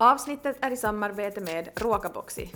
[0.00, 2.50] Avsnittet är i samarbete med Råkaboxi.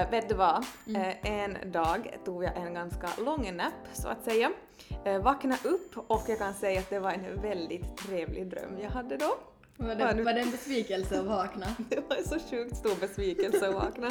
[0.00, 0.64] Uh, vet du vad?
[0.86, 1.02] Mm.
[1.02, 4.50] Eh, en dag tog jag en ganska lång nap så att säga.
[5.06, 8.90] Uh, vaknade upp och jag kan säga att det var en väldigt trevlig dröm jag
[8.90, 9.38] hade då.
[9.76, 11.66] Var det, nu- var det en besvikelse att vakna?
[11.88, 14.10] Det var en så sjukt stor besvikelse att vakna.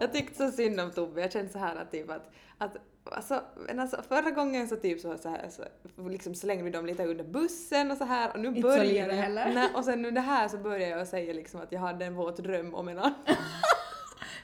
[0.00, 3.42] Jag tyckte så synd om Tobbe, jag kände så här att typ att, att alltså,
[3.78, 7.24] alltså, förra gången så typ så, så här så, liksom slängde vi dem lite under
[7.24, 9.54] bussen och så här och nu Inte börjar så lite heller.
[9.54, 12.14] Nej, och sen nu det här så börjar jag säga liksom att jag hade en
[12.14, 13.14] våt dröm om en annan.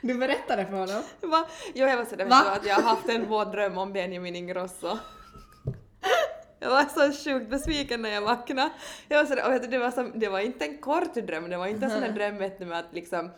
[0.06, 1.02] Du berättade för honom?
[1.20, 1.46] Va?
[1.74, 2.44] Jo, jag var sådär, Va?
[2.56, 4.98] att jag har haft en våt dröm om Benjamin Ingrosso.
[6.58, 8.70] Jag var så sjukt besviken när jag vaknade.
[9.08, 11.66] Jag var sådär, och det, var som, det var inte en kort dröm, det var
[11.66, 13.30] inte en sån där dröm vet du, med att liksom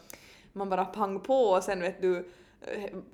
[0.53, 2.29] man bara pang på och sen vet du,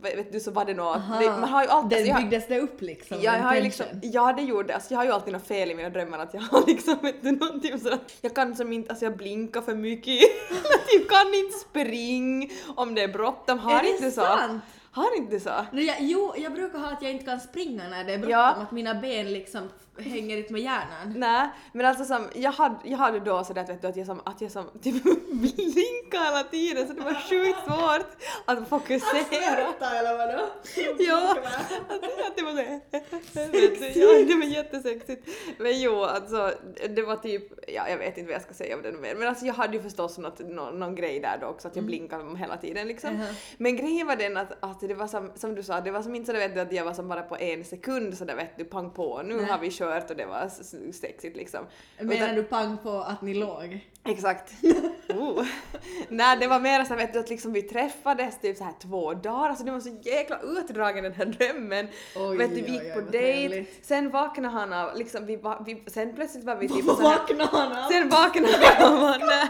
[0.03, 1.19] vet du så var det något, Aha.
[1.19, 3.21] det, man har ju alltid, Den alltså, jag, byggdes det upp liksom?
[3.21, 5.75] jag en har liksom, ja det gjorde alltså jag har ju alltid något fel i
[5.75, 9.17] mina drömmar att jag har liksom du, någonting sådär, jag kan som inte, alltså jag
[9.17, 10.15] blinkar för mycket,
[10.93, 14.21] jag kan inte springa om det är bråttom, har är inte det så?
[14.21, 14.63] sant?
[14.95, 15.51] Har inte så?
[15.73, 18.31] No, jag, jo, jag brukar ha att jag inte kan springa när det är bråttom,
[18.31, 18.47] Ja.
[18.47, 19.69] att mina ben liksom
[19.99, 21.13] hänger inte med hjärnan.
[21.17, 24.07] Nej, men alltså som, jag hade, jag hade då sådär att, vet du, att jag
[24.07, 28.07] som, att jag som typ blinkade hela tiden så det var sjukt svårt
[28.45, 29.25] att fokusera.
[29.25, 30.43] Skratta eller vadå?
[30.99, 31.73] Ja, att,
[32.27, 32.81] att det var du,
[34.01, 35.29] ja, det var jättesexigt.
[35.59, 36.53] Men jo, alltså
[36.89, 39.29] det var typ, ja jag vet inte vad jag ska säga om det mer, men
[39.29, 42.39] alltså jag hade ju förstås något, någon, någon grej där då också att jag blinkade
[42.39, 43.25] hela tiden liksom.
[43.59, 46.15] Men grejen var den att, att det var som, som du sa, det var som
[46.15, 48.59] inte så vet du, att jag var som bara på en sekund så där vet
[48.59, 49.45] du, pang på, nu Nej.
[49.45, 50.49] har vi kört och det var
[50.93, 51.61] sexigt liksom.
[51.99, 53.89] Menar Utan- du pang på att ni låg?
[54.05, 54.53] Exakt.
[55.09, 55.45] Oh.
[56.09, 59.15] Nej, det var mer så vet du, att liksom vi träffades typ så här två
[59.15, 61.89] dagar, alltså det var så jäkla utdragen den här drömmen.
[62.17, 65.83] Oj, vet du, vi gick oj, på dejt, sen vaknade han av, liksom vi, vi
[65.87, 67.91] sen plötsligt var vi typ här, vaknade han av?
[67.91, 69.49] sen vaknade han, nej.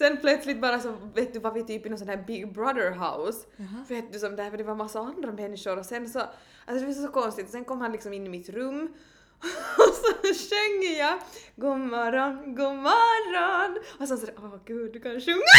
[0.00, 2.90] Sen plötsligt bara så vet du var vi typ i någon sån här Big Brother
[2.90, 3.46] house.
[3.88, 6.86] Vet du som där, för det var massa andra människor och sen så, alltså det
[6.86, 8.94] var så konstigt, sen kom han liksom in i mitt rum
[9.78, 11.18] och så sjöng jag
[11.56, 15.40] God morgon, god morgon och så sådär åh gud du kan sjunga!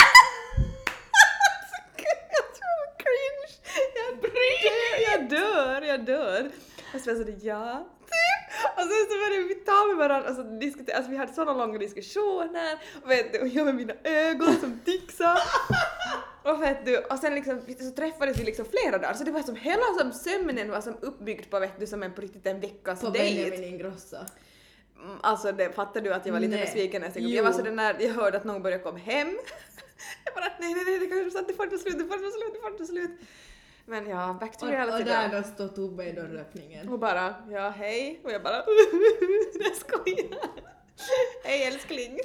[2.36, 3.48] jag tror cringe!
[3.96, 6.52] Jag dör, jag dör, jag dör!
[6.94, 7.88] Och så var jag sådär ja!
[8.76, 11.66] Och sen så började vi ta med varandra och så diskutera, alltså vi hade sådana
[11.66, 15.40] långa diskussioner och vet du, och jag med mina ögon som tixade
[16.44, 19.42] och vet du, och sen liksom, så träffades vi liksom flera dagar så det var
[19.42, 22.60] som hela som sömnen var som uppbyggd på vet du som en på riktigt en
[22.60, 23.50] veckas På dejt.
[23.50, 24.16] Benjamin Ingrosso.
[24.16, 26.66] Mm, Alltså det, fattar du att jag var lite Nej.
[26.66, 27.30] besviken när jag, Jo.
[27.30, 29.28] jag var sådär när jag hörde att någon började komma hem.
[30.26, 32.06] jag bara nej nej nej det kanske är sant, det får inte vara slut, det
[32.06, 33.12] får inte vara slut, det får inte vara slut.
[33.86, 35.44] Men ja, back to reality och där då.
[35.44, 36.90] står Tobbe i dörröppningen.
[36.90, 38.56] Och bara ja hej och jag bara
[39.60, 40.38] jag skojar.
[41.44, 42.20] hej älskling.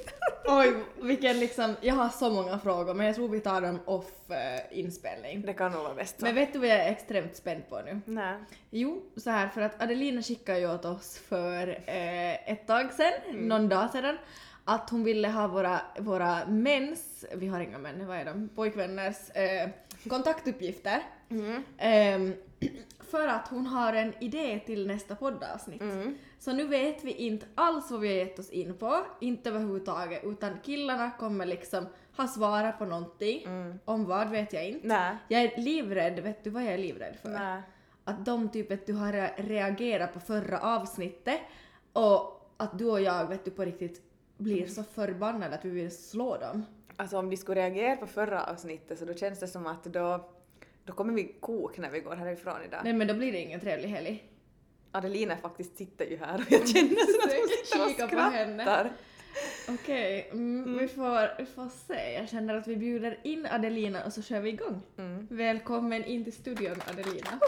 [0.44, 4.30] Oj, vilken liksom, jag har så många frågor men jag tror vi tar dem off
[4.30, 5.42] eh, inspelning.
[5.42, 6.24] Det kan nog vara bäst så.
[6.24, 8.00] Men vet du vad jag är extremt spänd på nu?
[8.04, 8.36] Nej.
[8.70, 13.12] Jo, så här för att Adelina skickade ju åt oss för eh, ett tag sedan,
[13.32, 14.18] någon dag sedan,
[14.64, 19.30] att hon ville ha våra, våra mäns, vi har inga män, vad är de, pojkvänners
[19.30, 19.68] eh,
[20.08, 21.02] kontaktuppgifter.
[21.28, 21.62] Mm.
[21.78, 22.34] Ehm,
[23.00, 25.80] för att hon har en idé till nästa poddavsnitt.
[25.80, 26.18] Mm.
[26.38, 30.24] Så nu vet vi inte alls vad vi har gett oss in på, inte överhuvudtaget,
[30.24, 33.42] utan killarna kommer liksom ha svarat på någonting.
[33.44, 33.78] Mm.
[33.84, 34.86] Om vad vet jag inte.
[34.86, 35.16] Nej.
[35.28, 37.28] Jag är livrädd, vet du vad jag är livrädd för?
[37.28, 37.62] Nej.
[38.04, 41.40] Att de typ vet du har re- reagerat på förra avsnittet
[41.92, 44.02] och att du och jag vet du på riktigt
[44.36, 46.64] blir så förbannade att vi vill slå dem.
[46.96, 50.30] Alltså om de skulle reagera på förra avsnittet så då känns det som att då,
[50.86, 52.80] då kommer vi kok när vi går härifrån idag.
[52.84, 54.24] Nej men då blir det ingen trevlig helg.
[54.92, 58.92] Adelina faktiskt sitter ju här och jag känner som att hon sitter och skrattar.
[59.68, 62.12] Okej, mm, Vi, får, vi får se.
[62.12, 64.82] Jag känner att vi bjuder in Adelina och så kör vi igång.
[64.98, 65.26] Mm.
[65.30, 67.40] Välkommen in till studion Adelina.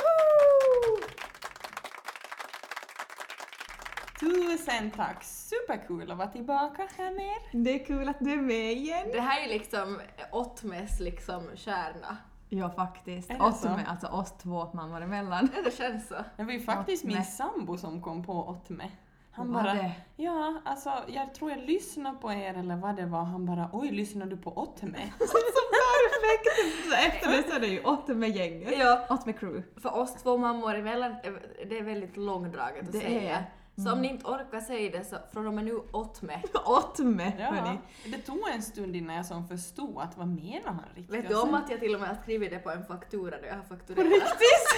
[4.20, 5.24] Tusen tack!
[5.24, 7.64] Superkul att vara tillbaka här med er.
[7.64, 9.08] Det är kul att du är med igen.
[9.12, 10.00] Det här är liksom
[10.32, 12.16] Ottmes liksom kärna.
[12.48, 13.30] Ja faktiskt.
[13.30, 13.68] Är det Oss så?
[13.68, 15.48] med, alltså oss två mammor emellan.
[15.56, 16.14] Ja, det känns så.
[16.36, 18.90] Det var ju faktiskt min sambo som kom på Åtme.
[19.30, 19.92] Han bara, det?
[20.16, 23.22] ja alltså jag tror jag lyssnade på er eller vad det var.
[23.24, 24.98] Han bara, oj lyssnar du på Åtme?
[25.18, 25.38] Så
[25.74, 28.78] perfekt Så efter det så är det ju åt med gänget.
[28.78, 29.62] Ja, Åt med crew.
[29.82, 31.32] för oss två mammor emellan, eh,
[31.68, 33.38] det är väldigt långdraget att Det säga.
[33.38, 33.44] är.
[33.84, 36.42] Så om ni inte orkar säga det så från och med nu åt med.
[36.66, 37.78] Åt med, Ja, hörni.
[38.06, 41.14] det tog en stund innan jag som förstod att vad menar han riktigt?
[41.14, 43.46] Vet du om att jag till och med har skrivit det på en faktura då
[43.46, 44.08] jag har fakturerat?
[44.08, 44.68] På riktigt?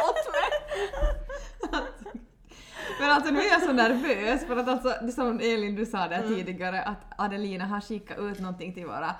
[0.08, 0.50] åt med!
[3.00, 6.08] Men alltså nu är jag så nervös för att alltså, det som Elin du sa
[6.08, 9.14] där tidigare att Adelina har skickat ut någonting till våra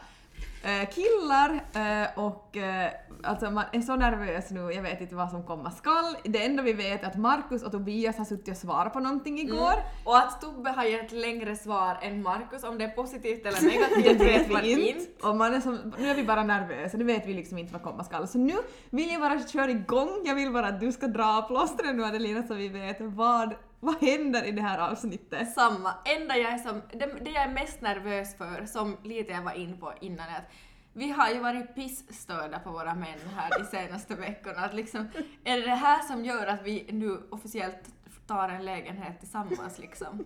[0.95, 2.91] killar eh, och eh,
[3.23, 6.17] alltså man är så nervös nu, jag vet inte vad som komma skall.
[6.25, 9.39] Det enda vi vet är att Markus och Tobias har suttit och svarat på någonting
[9.39, 9.75] igår.
[10.05, 14.19] Och att Tobbe har gett längre svar än Markus, om det är positivt eller negativt
[14.19, 15.29] Det vet man vi inte.
[15.29, 17.83] Och man är som, nu är vi bara nervösa, nu vet vi liksom inte vad
[17.83, 18.29] komma skall.
[18.29, 18.55] Så nu
[18.91, 22.43] vill jag bara köra igång, jag vill bara att du ska dra plåstren nu Adelina
[22.43, 25.53] så vi vet vad, vad händer i det här avsnittet.
[25.53, 25.94] Samma.
[26.05, 29.53] Enda jag är som, det, det jag är mest nervös för, som lite jag var
[29.53, 30.50] in på innan, är att
[30.93, 34.61] vi har ju varit pissstörda på våra män här de senaste veckorna.
[34.61, 35.09] Att liksom,
[35.44, 37.94] är det det här som gör att vi nu officiellt
[38.27, 40.25] tar en lägenhet tillsammans liksom?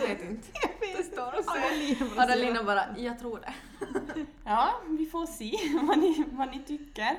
[0.00, 0.48] Jag vet inte.
[0.96, 2.22] Det står och säger.
[2.22, 3.54] Adelina bara, jag tror det.
[4.44, 5.52] Ja, vi får se
[5.86, 7.18] vad ni, vad ni tycker.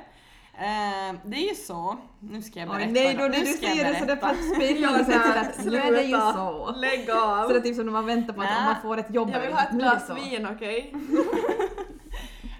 [0.58, 2.86] Eh, det är ju så, nu ska jag berätta.
[2.86, 4.16] Oj nej, då nu när du jag säger det sådär
[4.54, 6.74] spännande sätt sådär, nu är det ju så.
[6.76, 7.46] Lägg av!
[7.46, 8.64] Så det är typ som när man väntar på att Nej.
[8.64, 10.94] man får ett jobb Jag vill ha ett glas vin, okej?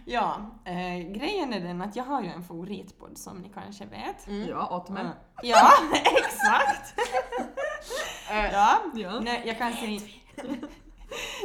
[0.08, 4.48] Ja, eh, grejen är den att jag har ju en favoritpodd som ni kanske vet.
[4.48, 5.02] Ja, åt mig.
[5.02, 5.14] Mm.
[5.42, 7.00] Ja, exakt!
[8.30, 9.20] Eh, Ja, Ja.
[9.20, 10.00] Nej, jag kan säga...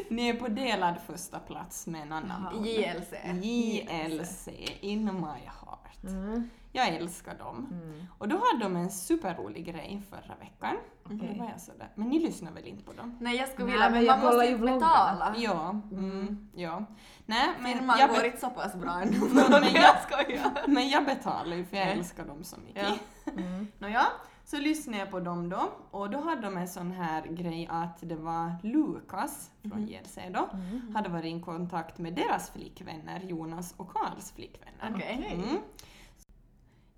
[0.10, 3.14] Ni är på delad första plats med en annan JLC.
[3.46, 4.48] JLC,
[4.82, 5.81] In My Heart.
[6.04, 6.50] Mm.
[6.74, 7.68] Jag älskar dem.
[7.72, 8.06] Mm.
[8.18, 10.76] Och då hade de en superrolig grej förra veckan.
[11.06, 11.30] Okej.
[11.34, 11.90] Det var jag sådär.
[11.96, 13.18] Men ni lyssnar väl inte på dem?
[13.22, 15.34] Nej, jag skulle vilja, men man måste ju betala.
[15.38, 16.86] Ja, mm, ja.
[17.26, 19.26] Nej, men Firman jag, går inte så pass bra ändå.
[19.34, 19.96] men jag
[20.30, 22.84] jag- men jag betalar ju för jag älskar dem så mycket.
[22.88, 22.96] Ja.
[23.38, 23.68] Mm.
[23.80, 24.04] Nåja,
[24.46, 27.98] så lyssnade jag på dem då och då hade de en sån här grej att
[28.02, 30.50] det var Lukas från JLC då,
[30.96, 34.92] hade varit i kontakt med deras flickvänner, Jonas och Karls flickvänner.
[34.96, 35.30] Okej.
[35.44, 35.58] Mm.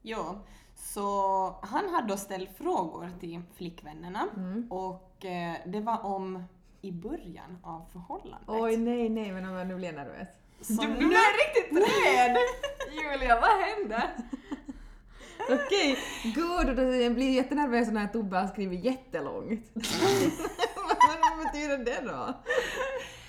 [0.05, 0.35] Ja,
[0.75, 4.67] så han hade då ställt frågor till flickvännerna Mm.
[4.71, 6.43] och eh, det var om
[6.81, 8.49] i början av förhållandet.
[8.49, 10.27] Oj nej nej men nu blir jag nervös.
[10.61, 12.37] Så Du, du blev riktigt rädd!
[12.91, 14.09] Julia, vad hände?
[15.49, 15.97] Okej,
[16.35, 19.65] gud jag blir jättenervös när Tobbe har skrivit jättelångt.
[20.75, 22.33] Vad betyder det då?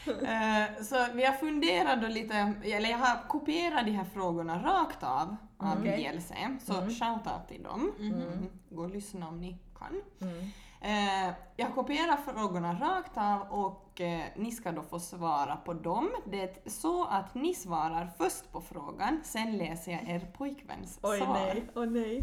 [0.06, 5.02] Eh, så vi har funderat då lite, eller jag har kopierat de här frågorna rakt
[5.02, 6.02] av av Okej.
[6.02, 6.32] JLC,
[6.66, 7.92] så shoutout till dem.
[7.98, 8.50] Mm.
[8.70, 10.02] Gå och lyssna om ni kan.
[10.20, 10.50] Mm.
[10.80, 16.10] Eh, jag kopierar frågorna rakt av och eh, ni ska då få svara på dem.
[16.24, 21.18] Det är så att ni svarar först på frågan, sen läser jag er pojkväns Oj
[21.18, 21.34] svar.
[21.34, 22.20] nej, åh nej.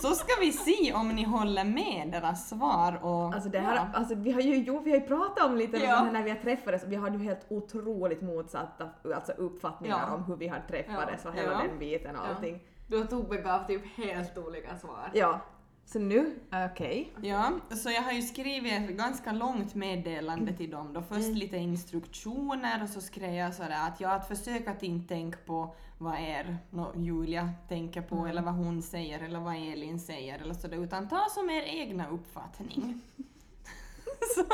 [0.00, 3.34] Så ska vi se om ni håller med deras svar och...
[3.34, 3.86] Alltså det här, ja.
[3.94, 6.00] alltså vi har ju, jo, vi har ju pratat om lite Ja.
[6.02, 10.14] om när vi har träffades och vi hade ju helt otroligt motsatta alltså uppfattningar Ja.
[10.14, 11.30] om hur vi har träffades Ja.
[11.30, 11.58] och hela Ja.
[11.68, 12.34] den biten och Ja.
[12.34, 12.60] allting.
[12.88, 15.10] Du och Tobbe gav typ helt olika svar.
[15.14, 15.40] Ja.
[15.86, 16.34] Så nu,
[16.72, 17.12] okej.
[17.22, 21.02] Ja, så jag har ju skrivit ett ganska långt meddelande till dem då.
[21.02, 25.38] Först lite instruktioner och så skrev jag sådär att ja, att försök att inte tänka
[25.46, 30.38] på vad er, no, Julia tänker på eller vad hon säger eller vad Elin säger
[30.38, 33.00] eller sådär utan ta som er egna uppfattning.
[34.34, 34.44] så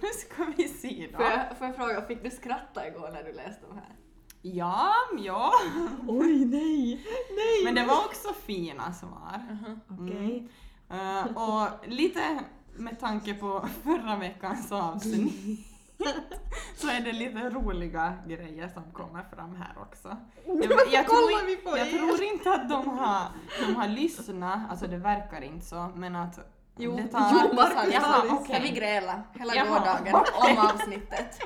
[0.00, 1.16] nu ska vi se då.
[1.16, 3.96] Får jag, får jag fråga, fick du skratta igår när du läste de här?
[4.42, 5.52] Ja, ja.
[6.08, 7.64] Oj nej, nej!
[7.64, 9.58] Men det var också fina svar.
[9.88, 10.48] Okej.
[10.90, 12.44] Eh, och lite
[12.76, 15.66] med tanke på förra veckans avsnitt
[16.76, 20.16] så är det lite roliga grejer som kommer fram här också.
[20.46, 23.22] Jag, jag, tror, jag tror inte att de har,
[23.66, 26.38] de har lyssnat, alltså det verkar inte så, men att
[26.76, 27.30] Jo, det tar...
[27.32, 28.44] jo Marcus har.
[28.44, 31.38] Ska vi gräla hela gårdagen om avsnittet?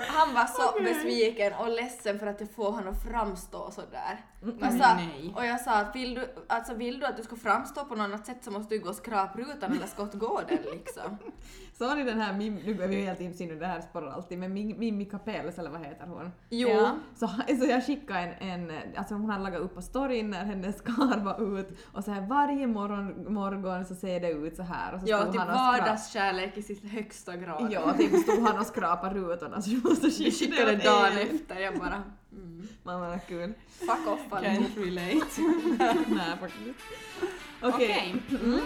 [0.00, 4.24] Han var så besviken och ledsen för att jag får honom att framstå sådär.
[4.60, 5.32] Jag sa, nej.
[5.36, 8.04] och jag sa att vill du, alltså vill du att du ska framstå på något
[8.04, 11.16] annat sätt så måste du gå och skrapa rutan eller skottgården liksom.
[11.78, 14.38] Såg ni den här, Mim, nu är vi helt insyn och det här spårar alltid,
[14.38, 16.32] men Mim- Mimmi Kapells eller vad heter hon?
[16.50, 16.68] Jo.
[16.68, 16.90] Ja.
[17.16, 20.80] Så, så jag skickade en, en, alltså hon hade lagat upp på storyn när hennes
[20.96, 24.94] kar var ut och så här varje morgon, morgon så ser det ut så här
[24.94, 27.68] och så Ja, typ vardagskärlek i sitt högsta grad.
[27.70, 29.70] Ja, typ stod han och skrapade rutorna så
[30.02, 32.02] jag Du skicka skickade det åt dagen efter, jag bara
[32.32, 32.68] mm.
[32.82, 33.52] Mamma vad kul.
[33.78, 34.48] fuck off alla.
[34.48, 35.26] Can't relate.
[36.08, 36.78] Nej faktiskt.
[37.60, 38.14] Okej.
[38.28, 38.40] Okej.
[38.44, 38.60] Mm.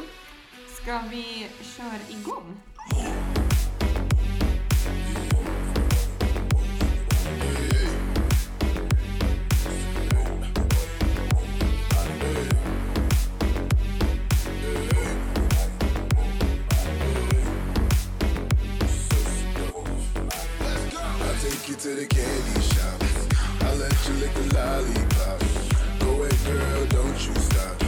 [0.82, 2.56] Ska vi köra igång?
[26.90, 27.78] Don't you stop.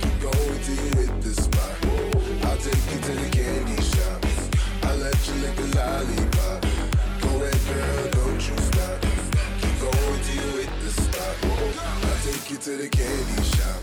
[0.00, 0.22] Keep
[0.68, 1.76] you hit the spot.
[2.44, 4.24] I'll take you to the candy shop.
[4.84, 6.62] I'll let you lick lollipop.
[7.22, 9.00] Go ahead, girl, don't you stop.
[9.60, 9.82] Keep
[10.34, 11.36] you hit the spot.
[12.04, 13.80] I'll take you to the candy shop.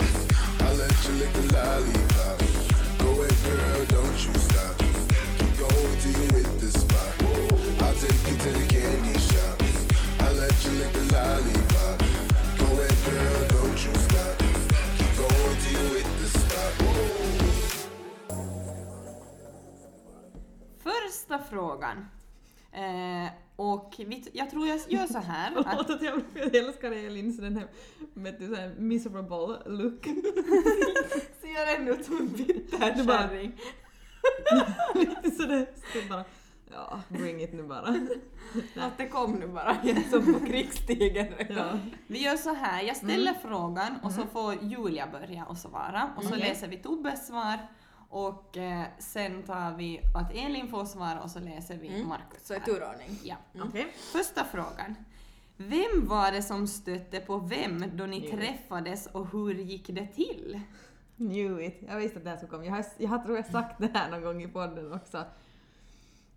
[0.62, 2.19] I'll let you lick the lollipop.
[21.30, 22.06] Första frågan.
[22.72, 27.34] Eh, och vi, jag tror jag gör så här Förlåt att jag, jag älskar Elin
[27.34, 27.68] så den här
[28.14, 30.06] med så här miserable look.
[31.42, 33.60] ser ändå ut som en bitter kärring.
[34.96, 36.24] Lite sådär, så bara
[36.72, 37.96] ja, bring it nu bara.
[38.76, 39.78] Att det kom nu bara,
[40.12, 41.34] som på krigsstigen.
[41.50, 41.80] Ja.
[42.08, 46.24] Vi gör så här, jag ställer frågan och så får Julia börja och svara och
[46.24, 46.50] så Okej.
[46.50, 47.60] läser vi Tobbes svar
[48.10, 52.56] och eh, sen tar vi att Elin får svara och så läser vi Markus Så
[52.56, 53.20] i turordning.
[53.24, 53.36] Ja.
[53.62, 53.94] Okej.
[54.12, 54.96] Första frågan.
[55.58, 58.40] Vem var det som stötte på vem då ni Knew it.
[58.40, 60.62] träffades och hur gick det till?
[61.18, 61.80] Knew it.
[61.88, 62.66] Jag visste att det här skulle komma.
[62.66, 65.24] Jag har, jag har tror jag sagt det här någon gång i podden också.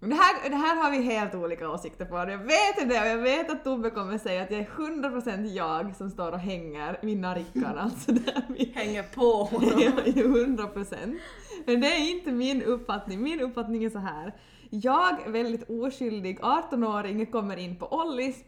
[0.03, 2.17] Men det här, det här har vi helt olika åsikter på.
[2.17, 5.97] Jag vet det och jag vet att Tobbe kommer säga att det är 100% jag
[5.97, 7.79] som står och hänger vid narickan.
[7.79, 9.81] Alltså där vi Hänger på honom.
[10.07, 11.21] Ja, 100 procent.
[11.67, 13.23] Men det är inte min uppfattning.
[13.23, 14.35] Min uppfattning är så här.
[14.71, 18.45] Jag, väldigt oskyldig 18-åring, kommer in på Ollis.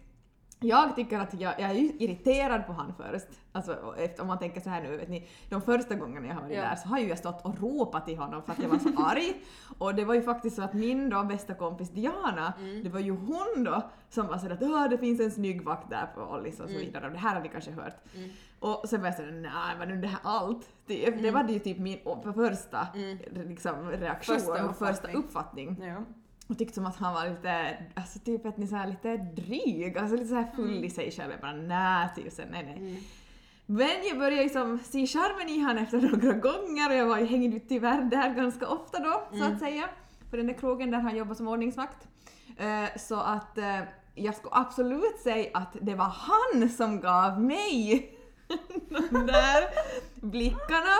[0.65, 3.27] Jag tycker att jag, jag är irriterad på han först.
[3.53, 6.43] Alltså efter, om man tänker så här nu, vet ni, de första gångerna jag har
[6.43, 6.63] varit Ja.
[6.63, 8.89] där så har ju jag stått och ropat till honom för att jag var så
[9.07, 9.35] arg.
[9.79, 12.53] Och det var ju faktiskt så att min då bästa kompis Diana,
[12.83, 15.91] det var ju hon då som var sådär att "Åh, det finns en snygg vakt
[15.91, 17.97] där på Ollis och så vidare och det här har ni kanske hört.
[18.61, 20.69] Och sen var jag sådär, nej var nu det här allt?
[20.87, 21.99] Det, det var ju typ min
[22.35, 22.87] första
[23.49, 25.17] liksom, reaktion Första och första uppfattning.
[25.17, 25.77] uppfattning.
[25.89, 26.05] Ja.
[26.47, 30.17] Och tyckte som att han var lite, alltså typ att ni så lite dryg, alltså
[30.17, 31.31] lite så här full i sig själv.
[31.31, 33.03] Jag bara nej, typ sen, nej nej.
[33.67, 37.27] Men jag började liksom se charmen i han efter några gånger och jag var ju
[37.27, 39.89] hängde tyvärr där ganska ofta då, så att säga.
[40.31, 42.09] På den där krogen där han jobbar som ordningsvakt.
[42.57, 43.81] Eh, så att eh,
[44.15, 48.11] jag skulle absolut säga att det var han som gav mig
[49.11, 49.65] de där
[50.15, 50.97] blickarna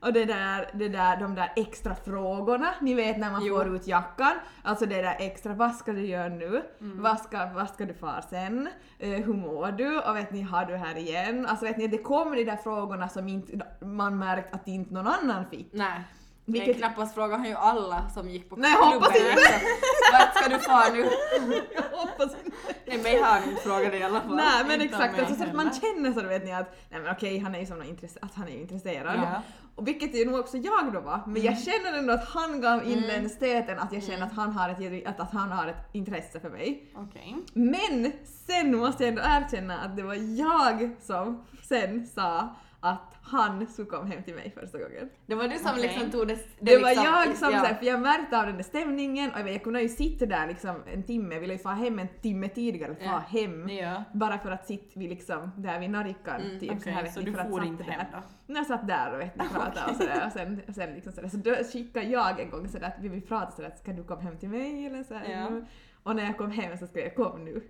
[0.00, 3.56] och det där, det där, de där extra frågorna, ni vet när man Jo.
[3.56, 6.62] får ut jackan, alltså det där extra, vad ska du göra nu?
[6.78, 8.68] Vad, ska, vad ska du fara sen?
[8.98, 9.98] Eh, hur mår du?
[10.00, 11.46] Och vet ni, har du här igen?
[11.46, 15.06] Alltså vet ni, det kommer de där frågorna som inte, man märkt att inte någon
[15.06, 15.68] annan fick.
[15.72, 16.00] Nej.
[16.44, 19.30] Vilket- Men knappast frågar han ju alla som gick på Nej, jag hoppas klubben.
[19.30, 19.42] inte.
[19.42, 21.00] Så, Vart ska du fara nu?
[21.74, 22.56] Jag hoppas inte.
[22.86, 24.36] Nej, mig har han inte frågat i alla fall.
[24.36, 27.12] Nej men Inte exakt, alltså, så att man känner så vet ni att nej men
[27.12, 29.16] okej han är ju som någon intresse, att han är intresserad.
[29.16, 29.42] Ja.
[29.78, 32.88] Och vilket ju nog också jag då var, men jag känner ändå att han gav
[32.90, 35.88] in den stöten att jag känner att han har ett, att, att han har ett
[35.92, 36.92] intresse för mig.
[36.96, 37.36] Okej.
[37.52, 38.12] Men
[38.46, 42.56] sen måste jag ändå erkänna att det var jag som sen sa
[42.88, 45.08] att han skulle komma hem till mig första gången.
[45.26, 45.82] Det var du som Okej.
[45.82, 46.38] liksom tog det...
[46.60, 47.60] Det var liksom, jag som ja.
[47.60, 50.26] såhär, för jag märkte av den där stämningen och jag, vet, jag kunde ju sitta
[50.26, 53.22] där liksom en timme, jag ville ju få hem en timme tidigare, få Ja.
[53.28, 53.68] hem.
[53.68, 54.04] Ja.
[54.12, 56.40] Bara för att sitta vid liksom där vid narrikan.
[56.40, 57.90] Mm, typ, Okej, här, vet så du för att for inte där.
[57.90, 58.18] hem då?
[58.46, 61.28] När jag satt där och vet pratade och sådär och sen, och sen liksom sådär.
[61.28, 64.04] Så då skickade jag en gång sådär att vi vill prata sådär att ska du
[64.04, 65.60] komma hem till mig eller så här, Ja.
[66.02, 67.62] Och när jag kom hem så skrev jag kom nu.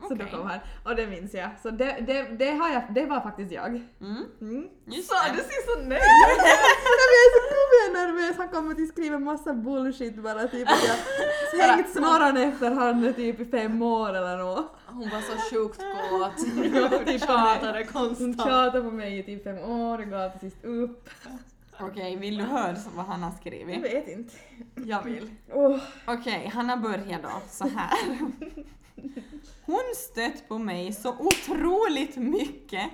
[0.00, 0.30] Så då Okej.
[0.30, 0.58] kom han.
[0.84, 1.50] Och det minns jag.
[1.62, 3.66] Så det, det, det, har jag, det var faktiskt jag.
[4.00, 4.24] Mm.
[4.40, 4.68] Mm.
[4.86, 5.30] Just Så, det.
[5.32, 6.42] du ser så nöjd ut!
[6.98, 10.78] Jag är så jag är nervös, han kommer att skriva massa bullshit bara typ att
[11.58, 14.66] jag hängt snorran efter han typ i fem år eller nåt.
[14.86, 16.36] Hon var så sjukt kåt.
[17.06, 18.36] Typ Tjatade Hon konstant.
[18.36, 21.08] tjatade på mig i typ fem år och gav till sist upp.
[21.80, 23.84] Okej, vill du höra vad han har Jag skrivit?
[23.84, 24.34] vet inte.
[24.74, 25.30] Jag vill.
[25.52, 25.78] Åh.
[26.06, 27.90] Okej, Hanna börjar då så här.
[29.66, 32.90] Hon stött på mig så otroligt mycket.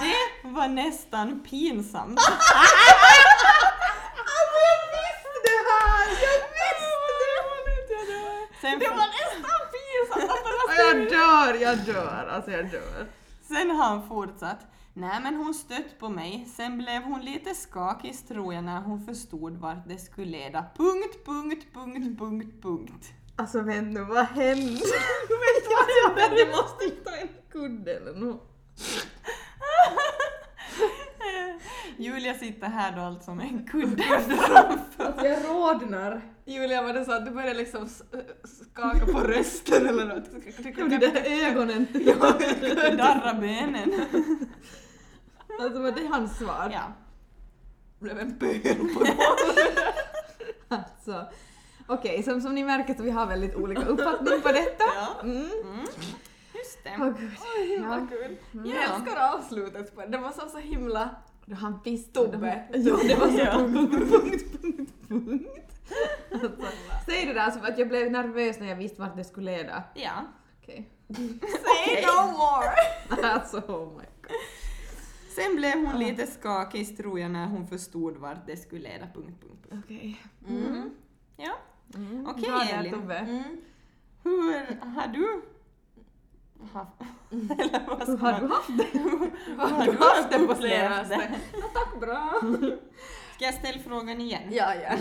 [0.00, 2.20] Det var nästan pinsamt.
[4.36, 6.08] Alltså jag visste det här!
[6.26, 8.60] Jag visste det!
[8.60, 10.30] Sen, Det var nästan pinsamt
[10.68, 13.06] han Jag dör, jag dör, alltså jag dör.
[13.48, 14.66] sen har han fortsatt.
[14.94, 19.06] Nej men hon stött på mig, sen blev hon lite skakig tror jag när hon
[19.06, 20.64] förstod vart det skulle leda.
[20.76, 23.12] Punkt, punkt, punkt, punkt, punkt.
[23.40, 24.80] Alltså nu, vad hände?
[26.16, 28.42] Men jag, jag måste ju ta en kudde eller nåt.
[31.98, 34.04] Julia sitter här då alltså med en kudde
[34.98, 36.20] Alltså jag rodnar.
[36.44, 37.88] Julia, var det så att du började liksom
[38.44, 40.30] skaka på rösten eller något?
[40.76, 41.86] De där ögonen.
[42.96, 43.92] darra benen.
[45.60, 46.70] Alltså var det hans svar?
[46.72, 46.92] Ja.
[47.98, 49.06] blev en pöl på
[50.68, 51.26] Alltså.
[51.92, 54.84] Okej, som, som ni märker så vi har väldigt olika uppfattning på detta.
[54.94, 55.20] Ja.
[55.22, 55.36] Mm.
[55.36, 55.86] Mm.
[56.54, 56.96] Just det.
[57.00, 57.30] Åh gud.
[57.68, 58.36] Himla kul.
[58.52, 60.06] Jag älskar avslutet på det.
[60.06, 61.10] Det var så, så himla...
[61.60, 61.80] Han
[62.12, 62.64] Tobbe.
[62.72, 63.52] Ja, det var så Ja.
[63.58, 65.70] punkt, punkt, punkt, punkt.
[66.32, 66.50] Alltså,
[67.06, 69.82] säg det där som att jag blev nervös när jag visste vart det skulle leda.
[69.94, 70.12] Ja.
[70.62, 70.90] Okej.
[71.08, 72.74] Say no more!
[73.32, 74.36] Alltså, oh my god.
[75.36, 79.06] Sen blev hon lite skakig tror jag när hon förstod vart det skulle leda.
[79.14, 79.84] Punkt, punkt, punkt.
[79.84, 80.22] Okej.
[80.48, 80.90] Mm.
[81.36, 81.52] Ja.
[81.94, 82.26] Mm.
[82.26, 82.94] Okej, där, Elin.
[83.10, 83.42] Mm.
[84.22, 85.42] Hur har du
[86.72, 86.92] haft...
[87.60, 88.98] Eller vad ska Hur har man- du haft det?
[89.58, 91.38] Har Du haft det på senaste.
[91.52, 92.40] Ja, tack, bra.
[93.34, 94.42] Ska jag ställa frågan igen?
[94.50, 94.96] Ja, ja.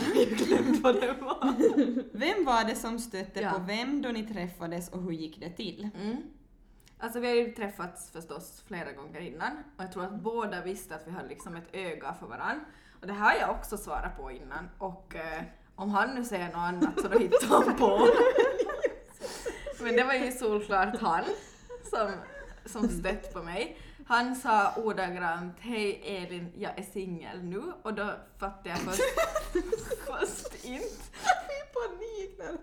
[0.82, 1.54] Vad det var.
[2.18, 3.52] Vem var det som stötte Ja.
[3.52, 5.90] på vem då ni träffades och hur gick det till?
[6.02, 6.18] Mm.
[7.00, 10.96] Alltså vi har ju träffats förstås flera gånger innan och jag tror att båda visste
[10.96, 12.66] att vi hade liksom ett öga för varandra.
[13.02, 15.44] Och det här har jag också svarat på innan och eh,
[15.80, 18.08] om han nu säger något annat så då hittar han på.
[19.84, 21.24] Men det var ju solklart han
[21.90, 22.12] som,
[22.66, 23.78] som stött på mig.
[24.08, 29.02] Han sa ordagrant Hej Elin, jag är singel nu och då fattade jag först,
[30.08, 31.04] först inte.
[31.74, 32.58] Panik när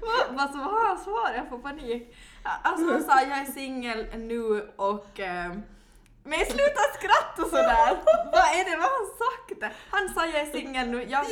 [0.00, 1.32] Vad vad som var hans svar?
[1.36, 2.16] Jag får panik.
[2.42, 5.20] Alltså han sa jag är singel nu och...
[5.20, 5.52] Eh,
[6.24, 7.98] men sluta skratta sådär!
[8.32, 9.76] vad är det, vad har han sagt?
[9.90, 11.02] Han sa jag är singel nu.
[11.08, 11.24] Jag,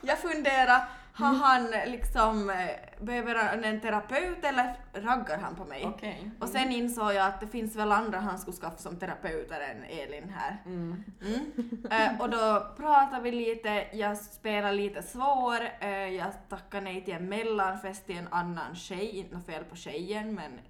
[0.00, 5.84] jag funderar, har han liksom, eh, behöver han en terapeut eller raggar han på mig?
[5.86, 6.30] Okej.
[6.40, 9.84] Och sen insåg jag att det finns väl andra han skulle skaffa som terapeuter än
[9.84, 10.62] Elin här.
[10.66, 11.04] Mm.
[11.20, 11.86] Mm.
[11.90, 17.14] Eh, och då pratade vi lite, jag spelade lite svår, eh, jag tackade nej till
[17.14, 20.60] en mellanfest till en annan tjej, inte något fel på tjejen men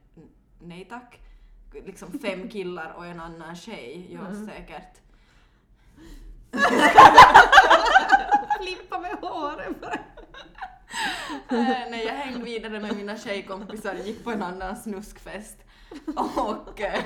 [0.61, 1.21] nej tack.
[1.85, 5.01] Liksom fem killar och en annan tjej, ja säkert.
[8.61, 9.99] Flippa med håret bara.
[11.49, 15.57] Eh, nej, jag hängde vidare med mina tjejkompisar gick på en annan snuskfest.
[16.37, 17.05] Och eh,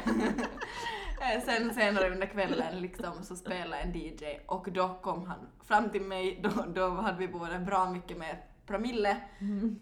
[1.44, 6.02] sen senare under kvällen liksom så spelade en DJ och då kom han fram till
[6.02, 9.16] mig, då, då hade vi båda bra mycket mer promille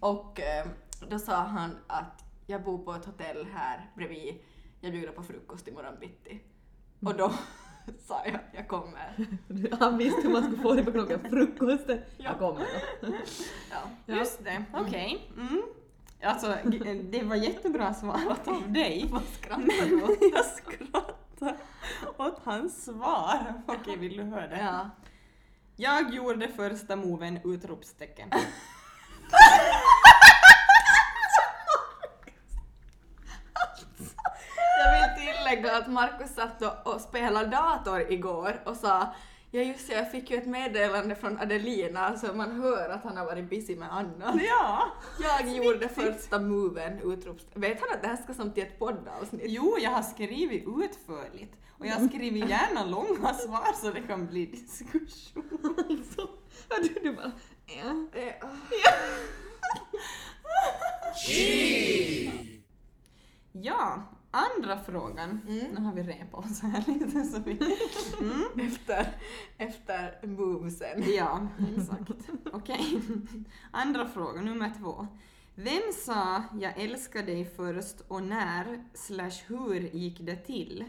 [0.01, 0.67] och eh,
[1.11, 4.35] då sa han att jag bor på ett hotell här bredvid,
[4.81, 6.41] jag bjuder på frukost imorgon bitti.
[7.07, 7.33] Och då
[8.07, 9.27] sa jag, jag kommer.
[9.81, 11.99] Han visste hur man skulle få det på klockan frukosten.
[12.17, 12.67] Jag kommer
[13.01, 13.09] då.
[13.71, 14.15] Ja.
[14.15, 15.31] Just det, okej.
[15.37, 15.63] Mm.
[16.23, 19.09] Alltså, g- det var jättebra svarat av dig.
[19.11, 20.19] Vad skrattar du åt?
[20.35, 21.57] Jag skrattar
[22.17, 23.63] åt hans svar.
[23.67, 24.59] Okej, vill du höra det?
[24.59, 24.91] Ja.
[25.77, 27.39] Jag gjorde första moven!
[27.45, 28.31] Utropstecken.
[34.79, 39.15] Jag vill tillägga att Markus satt och, och spelade dator igår och sa
[39.51, 43.17] Ja just det, jag fick ju ett meddelande från Adelina så man hör att han
[43.17, 44.35] har varit busy med annat.
[44.49, 44.93] Ja!
[45.21, 47.47] Jag gjorde första moven, utrops...
[47.55, 49.43] Vet han att det här ska som till ett poddavsnitt?
[49.45, 51.55] Jo, jag har skrivit utförligt.
[51.79, 55.75] Och jag har skrivit gärna långa svar så det kan bli diskussion.
[55.91, 56.29] Alltså,
[56.69, 57.33] ja, du, du bara...
[57.67, 58.21] Ja.
[58.21, 58.49] Eh, ah.
[63.53, 65.41] Ja, andra frågan.
[65.75, 67.77] Nu har vi repat oss här lite så vi...
[68.21, 68.69] Mm.
[68.69, 69.07] Efter,
[69.59, 71.05] efter movesen.
[71.17, 72.29] Ja, exakt.
[72.53, 73.01] Okej.
[73.71, 75.07] Andra fråga, nummer två.
[75.55, 80.85] Vem sa jag älskar dig först och när slash hur gick det till?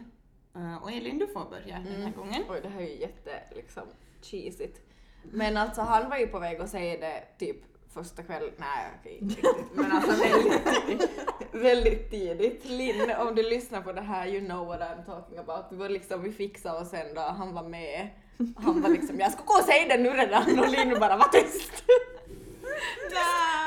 [0.55, 2.43] Eh, och Elin, du får börja den här gången.
[2.49, 3.83] Oj, det här är ju jätte liksom
[4.21, 4.81] cheesigt.
[5.23, 9.17] Men alltså han var ju på väg att säga det typ första kvällen, nej okej
[9.21, 11.09] inte riktigt, men alltså väldigt, tidigt-
[11.51, 12.65] väldigt tidigt.
[12.65, 15.65] Linn, om du lyssnar på det här, you know what I'm talking about.
[15.71, 18.09] Vi var liksom, vi fixade och sen då han var med,
[18.57, 21.27] han var liksom, jag ska gå och säga det nu redan och Linn bara, var
[21.27, 21.83] tyst!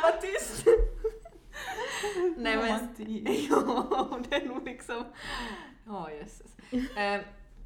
[0.03, 0.65] Var tyst!
[2.37, 2.69] Nej men,
[3.51, 5.05] ja, det är nog liksom,
[5.87, 6.57] ja jösses.
[6.97, 7.21] Eh,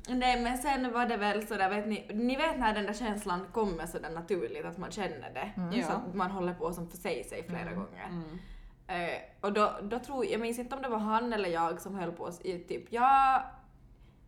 [0.08, 3.46] nej men sen var det väl sådär, vet ni, ni vet när den där känslan
[3.52, 5.50] kommer sådär naturligt att man känner det.
[5.56, 5.86] Så Ja.
[6.08, 8.04] att man håller på som för sig sig flera gånger.
[8.08, 8.38] Mm.
[8.88, 11.94] Eh, och då, då tror jag, minns inte om det var han eller jag som
[11.94, 13.42] höll på i typ ja,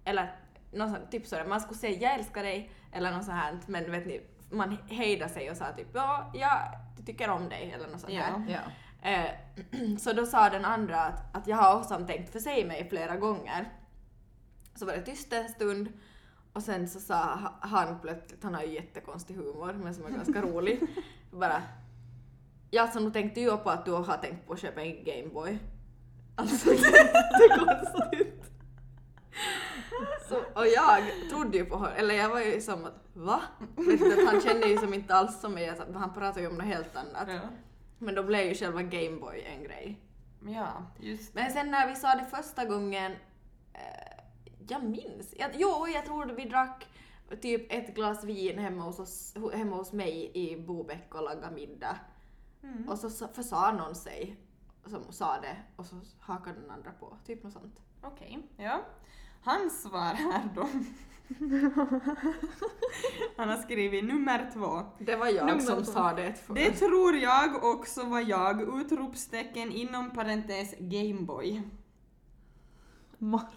[0.05, 0.33] eller
[0.73, 3.91] någon sån, typ sådär, man skulle säga jag älskar dig eller något sånt här, men
[3.91, 6.59] vet ni, man hejdade sig och sa typ ja, jag
[7.07, 8.23] tycker om dig eller något sånt Ja.
[8.23, 8.45] här.
[8.49, 8.61] Ja.
[9.11, 12.89] Eh, så då sa den andra att, att jag har också tänkt för sig mig
[12.89, 13.69] flera gånger.
[14.79, 15.89] Så var det tyst en stund
[16.53, 20.11] Och sen så sa ha- han plötsligt, han har ju jättekonstig humor men som är
[20.11, 20.81] ganska rolig,
[21.31, 21.63] bara
[22.71, 25.59] Ja alltså nu tänkte jag på att du har tänkt på att köpa en Gameboy.
[26.37, 28.51] Alltså jättekonstigt.
[30.29, 33.41] Så, och jag trodde ju på honom, eller jag var ju som att va?
[33.77, 36.55] Vet du, att han kände ju som inte alls som mig, han pratade ju om
[36.55, 37.29] något helt annat.
[37.29, 37.41] Ja.
[37.99, 40.01] Men då blev ju själva Gameboy en grej.
[40.47, 43.13] ja, just Men sen när vi sa det första gången,
[43.75, 44.08] eh,
[44.71, 46.87] jag minns, jag, jo jag tror vi drack
[47.43, 51.97] typ ett glas vin hemma hos, oss, hemma hos mig i Bobäck och lagade middag.
[52.89, 54.37] Och så sa- försa någon sig
[54.87, 57.81] som sa det och så hakade den andra på, typ något sånt.
[58.03, 58.81] Okej, ja.
[59.43, 60.69] Hans svar här då.
[63.37, 64.83] Han har skrivit nummer två.
[65.05, 65.93] Det var jag Nummer som två.
[65.93, 66.55] sa det först.
[66.61, 68.81] Det tror jag också var jag!
[68.81, 71.63] Utropstecken inom parentes Gameboy.
[73.19, 73.43] Mark.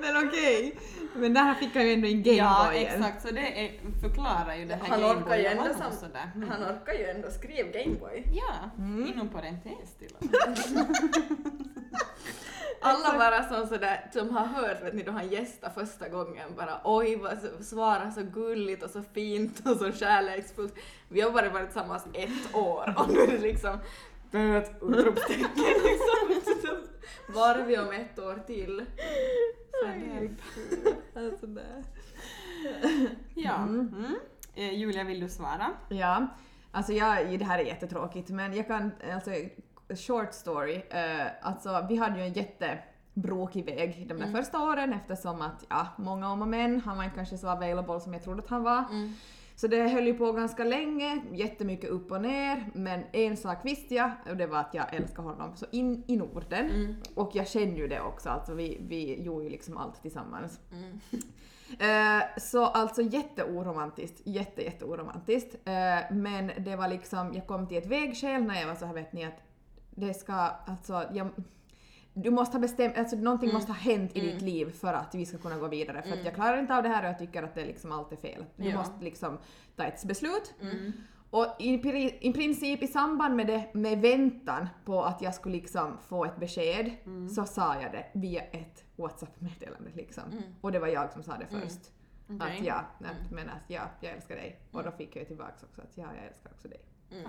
[0.00, 0.78] Men okej.
[1.16, 4.64] Men där fick han ju ändå en Gameboy Ja, exakt, så det är, förklarar ju
[4.64, 6.30] det här Han orkar ju Gameboy ändå var som- nog sådär.
[6.34, 6.48] Mm.
[6.48, 8.24] Han orkar ju ändå skriva Gameboy.
[8.32, 9.06] Ja, Mm.
[9.12, 10.86] inom parentes till och med.
[12.80, 16.80] Alla bara som sådär, som har hört vet ni då han gästade första gången bara
[16.84, 20.74] oj vad så- svarar så gulligt och så fint och så kärleksfullt.
[21.08, 23.78] Vi har bara varit tillsammans ett år och nu är det liksom
[24.34, 25.50] ett utropstecken
[25.84, 26.76] liksom.
[27.28, 28.86] Var är vi om ett år till?
[29.70, 31.84] Så det, Alltså där.
[33.34, 33.56] Ja.
[33.56, 34.14] Mm.
[34.54, 35.70] Eh, Julia, vill du svara?
[35.88, 36.26] Ja,
[36.72, 39.30] alltså jag, det här är jättetråkigt men jag kan, alltså
[39.88, 45.42] short story, eh, alltså vi hade ju en jättebrokig väg de där första åren eftersom
[45.42, 48.42] att ja, många om och men, han var inte kanske så available som jag trodde
[48.42, 48.84] att han var.
[49.56, 53.94] Så det höll ju på ganska länge, jättemycket upp och ner, men en sak visste
[53.94, 56.96] jag och det var att jag älskar honom så in i Norden.
[57.14, 60.60] Och jag känner ju det också, alltså vi, vi gjorde ju liksom allt tillsammans.
[61.78, 65.54] Eh, så alltså jätteoromantiskt, jätte jätteoromantiskt.
[65.64, 68.94] Eh, men det var liksom, jag kom till ett vägskäl när jag var så här
[68.94, 69.42] vet ni att
[69.90, 70.32] det ska,
[70.66, 71.28] alltså jag,
[72.14, 75.26] du måste ha bestämt, alltså någonting måste ha hänt i ditt liv för att vi
[75.26, 76.02] ska kunna gå vidare.
[76.02, 78.12] För att jag klarar inte av det här och jag tycker att det liksom allt
[78.12, 78.44] är fel.
[78.56, 78.76] Du Ja.
[78.76, 79.38] måste liksom
[79.76, 80.54] ta ett beslut.
[81.30, 81.72] Och i,
[82.28, 86.36] i princip i samband med det, med väntan på att jag skulle liksom få ett
[86.36, 86.90] besked,
[87.34, 90.22] så sa jag det via ett WhatsApp-meddelande liksom.
[90.60, 91.80] Och det var jag som sa det först.
[92.28, 92.58] Okej.
[92.58, 94.60] Att ja, nej, men att ja, jag älskar dig.
[94.72, 96.80] Och då fick jag ju tillbaks också att ja, jag älskar också dig.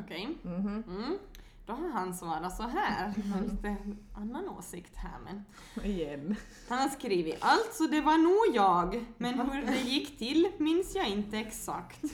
[0.05, 0.27] Okej.
[0.41, 0.83] Mhm.
[0.87, 1.17] Mm.
[1.65, 3.13] Då har han svarat så här.
[3.15, 3.75] Jag har lite
[4.13, 5.45] annan åsikt här men.
[5.85, 6.35] Igen.
[6.69, 11.09] Han har skrivit alltså det var nog jag, men hur det gick till minns jag
[11.09, 12.03] inte exakt.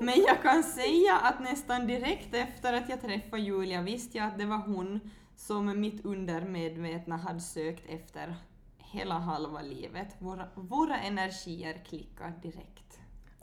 [0.00, 4.38] Men jag kan säga att nästan direkt efter att jag träffade Julia visste jag att
[4.38, 5.00] det var hon
[5.36, 8.36] som mitt undermedvetna hade sökt efter
[8.78, 10.16] hela halva livet.
[10.18, 13.00] Våra, våra energier klickar direkt.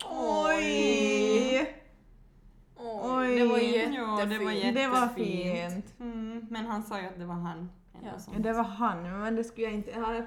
[0.09, 1.82] Oj!
[3.03, 3.39] Oj.
[3.39, 4.75] Det var Ja, det var jättefint.
[4.75, 5.73] Det var jättefint.
[5.73, 5.99] fint.
[5.99, 7.69] Mm, men han sa ju att det var han.
[8.03, 8.11] Ja.
[8.37, 9.91] Det var han, men det skulle jag inte...
[9.91, 10.21] Ja,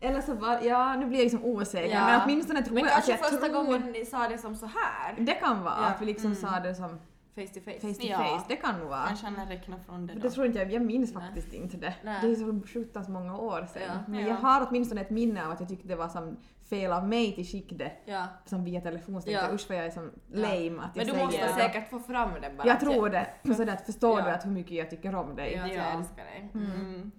[0.00, 0.60] eller så var...
[0.62, 1.94] Ja, nu blir jag liksom osäker.
[1.94, 2.06] Ja.
[2.06, 3.64] Men åtminstone tror Men jag att kanske jag första tror...
[3.64, 5.86] gången ni sa det som så här, Det kan vara Ja.
[5.86, 6.88] att vi liksom sa det som
[7.34, 7.80] face to face.
[7.80, 8.18] face to Ja.
[8.18, 8.44] face.
[8.48, 9.06] Det kan nog vara.
[9.06, 10.20] Kanske han räknar från det då.
[10.20, 11.94] det tror inte jag, jag minns faktiskt inte det.
[12.04, 12.18] Nej.
[12.22, 13.82] Det är så sjuktans många år sedan.
[13.88, 13.94] Ja.
[14.06, 14.28] Men Ja.
[14.28, 16.36] jag har åtminstone ett minne av att jag tyckte det var som
[16.70, 18.26] fel av mig till skicka det Ja.
[18.44, 19.14] som via telefon.
[19.22, 21.46] Så tänkte jag usch vad jag är som lame att Men jag du säger måste
[21.46, 21.52] det.
[21.54, 22.66] säkert få fram det bara.
[22.68, 23.26] Jag tror det.
[23.56, 24.24] Sådär att förstår Ja.
[24.24, 25.52] du att hur mycket jag tycker om dig.
[25.54, 25.74] Ja, att Ja.
[25.74, 26.50] jag älskar dig.
[26.54, 27.10] Mm.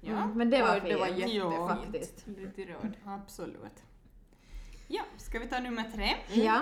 [0.00, 0.84] Ja, Mm, Men det var fint.
[0.84, 1.68] det var jättefint.
[1.68, 2.26] faktiskt.
[2.26, 2.92] lite rörd.
[3.06, 3.82] Absolut.
[4.88, 6.08] Ja, ska vi ta nummer tre?
[6.42, 6.60] Ja,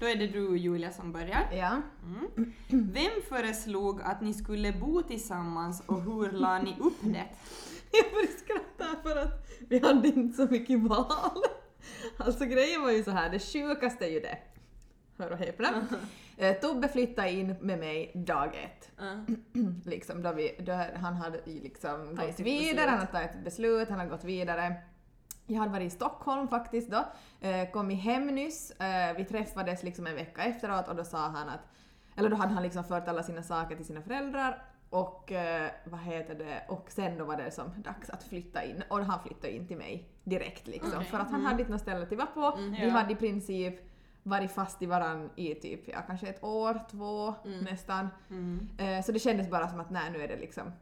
[0.00, 1.48] Då är det du Julia som börjar.
[1.52, 1.82] ja.
[2.04, 2.52] Mm.
[2.68, 7.24] Vem föreslog att ni skulle bo tillsammans och hur la ni upp det?
[7.90, 11.42] Jag började skratta för att vi hade inte så mycket val.
[12.16, 14.38] Alltså grejen var ju så här, det sjukaste är ju det.
[15.18, 15.68] Hör och häpna.
[16.36, 18.90] Eh, Tobbe flyttade in med mig dag ett.
[18.98, 19.34] Ja.
[19.84, 22.88] Liksom, då vi, då han hade liksom Tagit gått vidare, beslut.
[22.88, 24.74] han hade tagit ett beslut, han hade gått vidare.
[25.46, 27.04] Jag hade varit i Stockholm faktiskt då,
[27.40, 31.48] eh, kommit hem nyss, eh, vi träffades liksom en vecka efteråt och då sa han
[31.48, 31.60] att,
[32.16, 36.00] eller då hade han liksom fört alla sina saker till sina föräldrar och eh, vad
[36.00, 39.52] heter det, och sen då var det som dags att flytta in och han flyttade
[39.56, 41.04] in till mig direkt liksom Okej.
[41.06, 42.58] för att han hade inte något ställe att vara på.
[42.58, 42.90] Vi Ja.
[42.90, 43.74] hade i princip
[44.22, 48.08] varit fast i varann i typ, ja kanske ett år, två nästan.
[48.30, 48.68] Mm.
[48.78, 50.72] Eh, Så det kändes bara som att nej, nu är det liksom,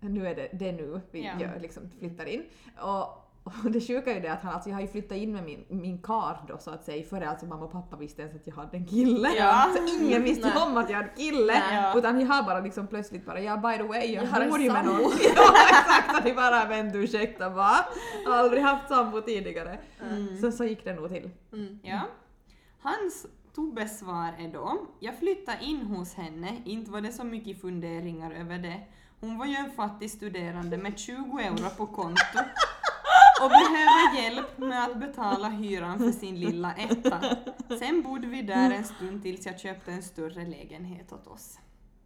[0.00, 1.40] nu är det det nu vi Ja.
[1.40, 2.44] gör, liksom flyttar in.
[2.80, 3.27] Och,
[3.64, 5.44] och det sjuka är ju det att han, alltså jag har ju flyttat in med
[5.44, 8.46] min, min kar då så att säga före alltså mamma och pappa visste ens att
[8.46, 9.28] jag hade en kille.
[9.38, 9.70] Ja.
[9.76, 10.62] Så ingen visste Nej.
[10.62, 11.52] om att jag hade kille.
[11.70, 11.98] Nej.
[11.98, 14.72] Utan jag har bara liksom plötsligt bara ja by the way jag, Jag bor ju
[14.72, 15.12] med sambo." någon.
[15.36, 17.76] ja exakt och ni bara du ursäkta va?
[18.26, 19.78] Aldrig haft sambo tidigare.
[20.40, 21.30] Så så gick det nog till.
[21.82, 22.00] Ja.
[22.82, 27.60] Hans Tobbes svar är då, jag flyttade in hos henne, inte var det så mycket
[27.60, 28.80] funderingar över det.
[29.20, 32.38] Hon var ju en fattig studerande med 20 euro på konto
[33.42, 37.20] och behöver hjälp med att betala hyran för sin lilla etta.
[37.78, 41.58] Sen bodde vi där en stund tills jag köpte en större lägenhet åt oss.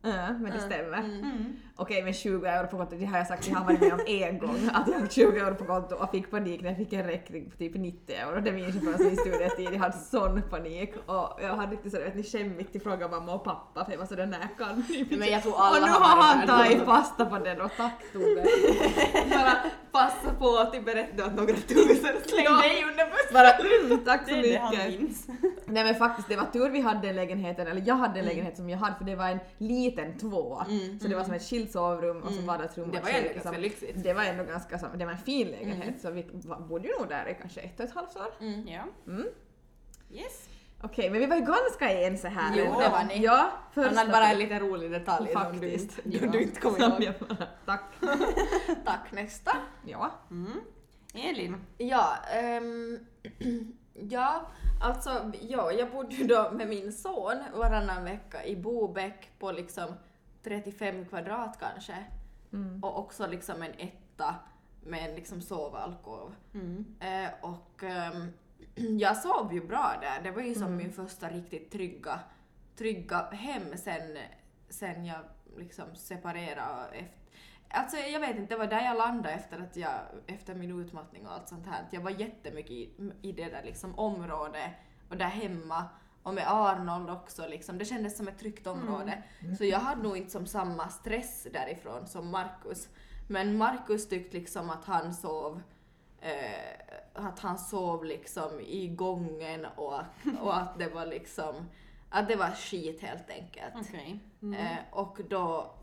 [0.05, 0.99] Ja, men det stämmer.
[0.99, 1.57] Mm.
[1.77, 4.01] Okej men 20 euro på konto, det har jag sagt, jag har varit med om
[4.07, 4.71] en gång.
[4.75, 7.51] Att jag fick 20 euro på konto och fick panik när jag fick en räkning
[7.51, 8.41] på typ 90 euro.
[8.41, 10.95] Det minns jag från sin studietid, jag hade sån panik.
[11.07, 13.99] Och jag hade riktigt sådär, vet ni, skämmigt till fråga mamma och pappa för jag
[13.99, 14.85] var sådär, när kan?
[15.19, 18.45] Men jag tror alla Och nu har han tagit fasta på det då, tack Tove.
[19.31, 19.57] Bara
[19.93, 22.57] passa på att berätta att några tusen släng Ja.
[22.63, 23.33] dig under bussen.
[23.33, 23.51] Bara,
[23.91, 25.01] mm, tack så Det är det han mycket.
[25.01, 25.27] minns.
[25.73, 28.57] Nej men faktiskt det var tur vi hade den lägenheten, eller jag hade den lägenhet
[28.57, 30.65] som jag hade för det var en liten tvåa.
[31.03, 33.53] Så det var som ett skilt sovrum och så vardagsrum Det och var ändå ganska
[33.53, 34.03] som- lyxigt.
[34.03, 36.23] Det var ändå ganska, som- det var en fin lägenhet så vi
[36.69, 38.27] bodde ju nog där i kanske ett och ett halvt år.
[38.67, 38.83] Ja.
[39.07, 39.27] Mm.
[40.13, 40.49] Yes.
[40.85, 42.55] Okej, men vi var ju ganska ense här.
[42.57, 43.25] Jo, det var ni.
[43.25, 45.99] Ja, Han hade bara en liten rolig detalj som du Faktiskt.
[46.07, 47.15] inte, som du inte kommer Som ihåg.
[47.67, 47.83] Tack.
[48.85, 49.51] Tack, nästa.
[49.87, 50.11] Ja.
[50.31, 50.53] Mm.
[51.15, 51.57] Elin.
[51.79, 52.99] Ja, ehm,
[53.95, 54.47] ja,
[54.81, 59.95] alltså ja, jag bodde ju då med min son varannan vecka i Bobäck på liksom
[60.43, 61.97] 35 kvadrat kanske.
[62.53, 62.85] Mm.
[62.85, 64.35] Och också liksom en etta
[64.85, 66.35] med en liksom sovalkov.
[66.55, 66.95] Mm.
[67.01, 68.33] Eh, och ehm,
[68.99, 70.23] jag sov ju bra där.
[70.23, 72.21] Det var ju som min första riktigt trygga,
[72.77, 74.19] trygga hem sen,
[74.69, 75.21] sen jag
[75.57, 76.97] liksom separerade.
[76.97, 77.22] Efter,
[77.73, 81.27] alltså jag vet inte, det var där jag landade efter, att jag, efter min utmattning
[81.27, 81.87] och allt sånt här.
[81.91, 82.91] Jag var jättemycket i,
[83.23, 84.71] i det där liksom området
[85.09, 85.85] och där hemma.
[86.23, 87.79] Och med Arnold också liksom.
[87.79, 89.23] Det kändes som ett tryggt område.
[89.59, 92.89] Så jag hade nog inte som samma stress därifrån som Markus.
[93.29, 95.63] Men Markus tyckte liksom att han sov
[96.21, 100.01] eh, att han sov liksom i gången och,
[100.41, 101.55] och att det var liksom
[102.11, 103.75] att det var skit helt enkelt.
[103.81, 104.21] Okej.
[104.43, 105.75] Eh, och då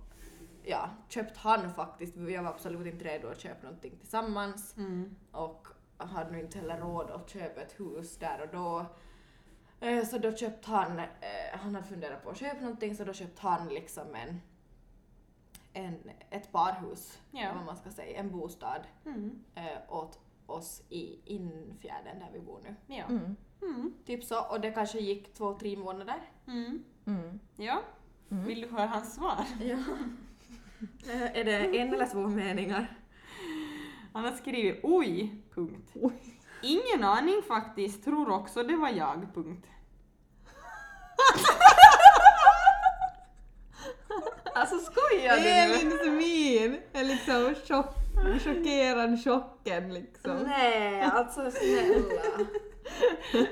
[0.70, 5.16] ja, köpte han faktiskt, jag var absolut inte redo att köpa någonting tillsammans Mm.
[5.32, 8.86] och hade nog inte heller råd att köpa ett hus där och då.
[9.88, 11.06] Eh, så då köpte han, eh,
[11.60, 14.42] han hade funderat på att köpa någonting så då köpte han liksom en,
[15.74, 17.52] en ett parhus, Ja.
[17.56, 19.44] vad man ska säga, en bostad Mm.
[19.56, 22.76] eh, åt oss i Innfjärden där vi bor nu.
[22.96, 23.04] Ja.
[23.06, 23.36] Mm.
[23.62, 23.94] Mm.
[24.06, 26.22] Typ så, och det kanske gick två, tre månader.
[26.48, 26.84] Mm.
[27.06, 27.40] Mm.
[27.56, 27.82] Ja.
[28.30, 29.46] Vill du höra hans svar?
[29.62, 29.78] Ja.
[31.10, 32.88] Eh, är det en eller två meningar?
[34.14, 35.94] Han har skrivit oj, punkt.
[36.62, 39.66] Ingen aning faktiskt, tror också det var jag, punkt.
[44.54, 45.50] Alltså skojar du nu?
[45.50, 47.96] Elins min är liksom chock,
[48.44, 50.38] chockerad chocken liksom.
[50.38, 52.04] Nej, alltså snälla.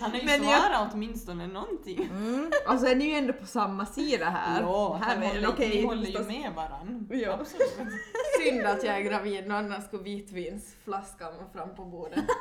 [0.00, 2.04] Han har ju Men jag- svarat åtminstone någonting.
[2.10, 2.50] Mm.
[2.68, 4.62] Och så är ni ju ändå på samma sida här.
[4.62, 7.08] Ja, här är- håller, okej, ni håller ju med varann.
[7.10, 7.38] Ja.
[8.44, 12.24] Synd att jag är gravid, någon annan skulle vitvinsflaskan vara fram på bordet.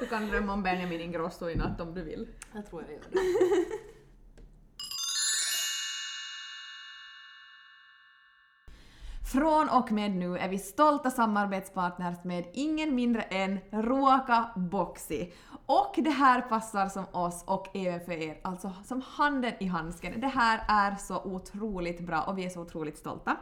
[0.00, 2.28] Du kan drömma om Benjamin Ingrosso i natt om du vill.
[2.54, 3.18] Jag tror jag gör det.
[9.32, 15.26] Från och med nu är vi stolta samarbetspartners med ingen mindre än Ruoka Boxy.
[15.66, 20.20] Och det här passar som oss och även för er, alltså som handen i handsken.
[20.20, 23.36] Det här är så otroligt bra och vi är så otroligt stolta.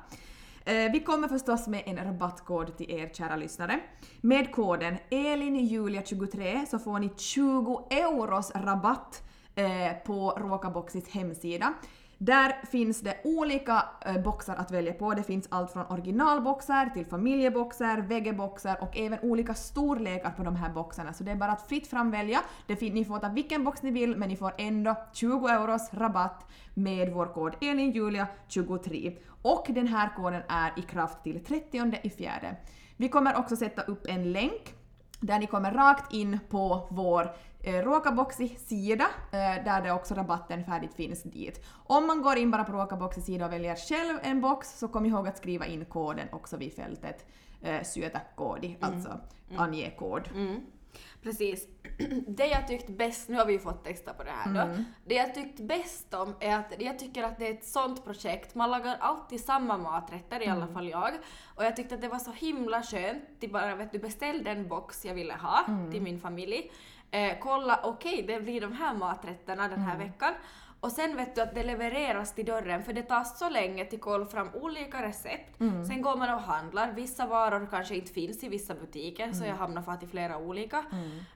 [0.64, 3.81] Eh, vi kommer förstås med en rabattkod till er kära lyssnare.
[4.20, 9.22] Med koden ELINJULIA23 så får ni 20 euros rabatt
[9.55, 11.74] eh, på Råkaboxis hemsida.
[12.20, 15.14] Där finns det olika eh, boxar att välja på.
[15.14, 20.70] Det finns allt från originalboxar till familjeboxar, veggeboxar och även olika storlekar på de här
[20.70, 21.12] boxarna.
[21.12, 22.40] Så det är bara att fritt fram välja.
[22.81, 27.12] Ni får ta vilken box ni vill men ni får ändå 20 euros rabatt med
[27.12, 29.16] vår kod ELINJULIA23.
[29.42, 32.57] Och den här koden är i kraft till 30 i fjärde.
[32.96, 34.74] Vi kommer också sätta upp en länk
[35.20, 37.31] där ni kommer rakt in på vår
[37.62, 41.64] eh, Råkaboxi-sida eh, där det också rabatten färdigt finns dit.
[41.87, 45.29] Om man går in bara på Råkaboxi-sida och väljer själv en box så kom ihåg
[45.29, 47.27] att skriva in koden också vid fältet
[47.62, 49.21] eh, syötä koodi, alltså
[49.57, 50.29] ange kod.
[50.35, 50.61] Mm.
[51.23, 51.66] Precis.
[52.29, 54.61] Det jag tyckt bäst, nu har vi ju fått testa på det här då.
[54.61, 54.85] Mm.
[55.07, 58.55] Det jag tyckt bäst om är att jag tycker att det är ett sånt projekt,
[58.55, 60.57] man lagar alltid samma maträtter, i Mm.
[60.62, 61.11] alla fall jag.
[61.57, 64.68] Och jag tyckte att det var så himla skönt, till bara vet du beställ den
[64.68, 65.90] box jag ville ha Mm.
[65.92, 66.71] till min familj.
[67.11, 70.07] Eh, kolla, okej det blir de här maträtterna den här Mm.
[70.09, 70.35] veckan.
[70.81, 74.01] Och sen vet du att det levereras till dörren för det tar så länge till
[74.01, 75.61] kolla fram olika recept.
[75.61, 75.85] Mm.
[75.85, 79.55] Sen går man och handlar, vissa varor kanske inte finns i vissa butiker så jag
[79.57, 80.85] hamnar fast i flera olika.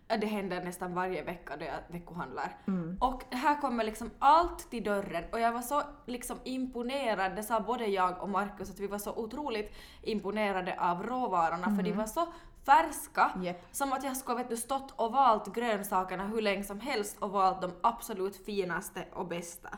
[0.08, 2.56] Eh, Det händer nästan varje vecka då jag veckohandlar.
[3.00, 7.60] Och här kommer liksom allt till dörren och jag var så liksom imponerad, det sa
[7.60, 12.06] både jag och Markus att vi var så otroligt imponerade av råvarorna för de var
[12.06, 12.26] så
[12.64, 13.30] färska.
[13.42, 13.62] Japp.
[13.72, 17.30] Som att jag skulle vet du, stått och valt grönsakerna hur länge som helst och
[17.30, 19.68] valt de absolut finaste och bästa.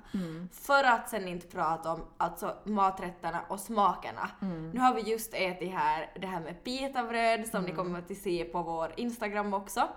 [0.53, 4.31] För att sen inte prata om alltså, maträtterna och smakerna.
[4.73, 8.45] Nu har vi just ätit här det här med pitabröd som ni kommer att se
[8.45, 9.89] på vår Instagram också.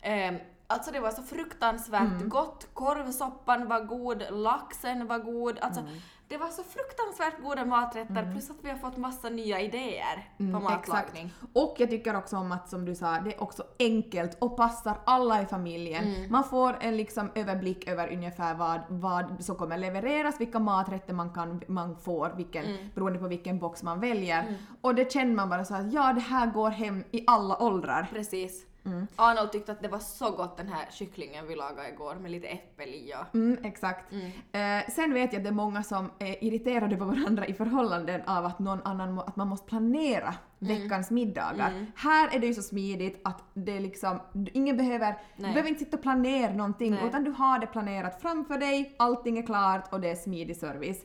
[0.00, 2.68] Ehm, alltså det var så fruktansvärt gott.
[2.74, 5.58] Korvsoppan var god, laxen var god.
[5.58, 5.82] Alltså,
[6.28, 10.44] Det var så fruktansvärt goda maträtter plus att vi har fått massa nya idéer på
[10.44, 11.22] matlagning.
[11.22, 11.50] Mm, Exakt.
[11.52, 14.96] Och jag tycker också om att som du sa, det är också enkelt och passar
[15.04, 16.04] alla i familjen.
[16.30, 21.30] Man får en liksom överblick över ungefär vad, vad som kommer levereras, vilka maträtter man,
[21.30, 24.58] kan, man får, vilken, beroende på vilken box man väljer.
[24.80, 28.08] Och det känner man bara så att ja, det här går hem i alla åldrar.
[28.12, 28.66] Precis.
[29.16, 32.46] Arnold tyckte att det var så gott den här kycklingen vi lagade igår med lite
[32.46, 33.34] äppel i och...
[33.34, 34.12] Mm, exakt.
[34.52, 38.22] Eh, sen vet jag att det är många som är irriterade på varandra i förhållanden
[38.26, 41.86] av att någon annan att man måste planera veckans middagar.
[41.96, 44.20] Här är det ju så smidigt att det liksom,
[44.52, 47.06] ingen behöver, du behöver inte sitta och planera någonting Nej.
[47.08, 51.04] utan du har det planerat framför dig, allting är klart och det är smidig service.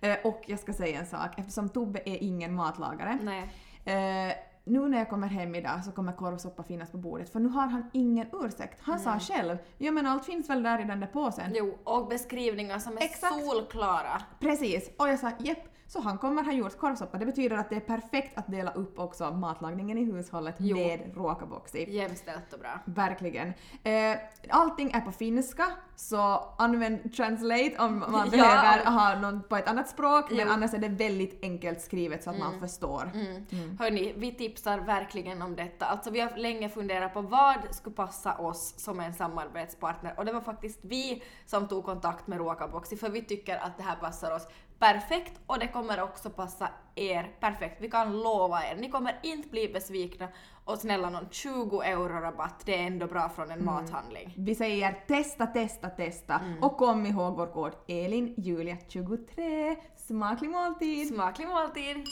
[0.00, 3.50] Eh, och jag ska säga en sak, eftersom Tobbe är ingen matlagare Nej.
[3.84, 7.48] Eh, nu när jag kommer hem idag så kommer korvsoppa finnas på bordet för nu
[7.48, 8.80] har han ingen ursäkt.
[8.82, 11.50] Han sa själv ja men allt finns väl där i den där påsen.
[11.54, 13.44] Jo, och beskrivningar som är Exakt.
[13.46, 14.22] solklara.
[14.40, 17.18] Precis, och jag sa jepp, så han kommer ha gjort korvsoppa.
[17.18, 20.76] Det betyder att det är perfekt att dela upp också matlagningen i hushållet Jo.
[20.76, 21.90] med råkaboxi.
[21.90, 22.78] Jämställt och bra.
[22.84, 23.48] Verkligen.
[23.82, 24.16] Eh,
[24.48, 26.18] allting är på finska, så
[26.58, 28.30] använd translate om man Ja.
[28.30, 30.46] behöver ha någon på ett annat språk, men Jo.
[30.52, 33.10] annars är det väldigt enkelt skrivet så att man förstår.
[33.14, 33.76] Mm.
[33.78, 35.86] Hörni, vi tipsar verkligen om detta.
[35.86, 40.32] Alltså vi har länge funderat på vad skulle passa oss som en samarbetspartner och det
[40.32, 44.34] var faktiskt vi som tog kontakt med Råkaboxi för vi tycker att det här passar
[44.34, 44.48] oss
[44.80, 47.80] perfekt och det kommer också passa er perfekt.
[47.80, 50.28] Vi kan lova er, ni kommer inte bli besvikna
[50.64, 54.34] och snälla någon 20 euro rabatt, det är ändå bra från en mathandling.
[54.36, 59.76] Vi säger testa, testa, testa och kom ihåg vår kod ELINJULIA23.
[59.96, 61.08] Smaklig måltid!
[61.08, 62.04] Smaklig måltid!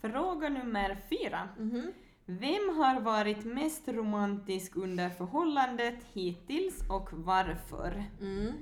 [0.00, 1.48] Fråga nummer fyra.
[1.58, 1.92] Mhm.
[2.26, 8.04] Vem har varit mest romantisk under förhållandet hittills och varför?
[8.20, 8.52] Mm.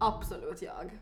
[0.00, 0.98] Absolut jag.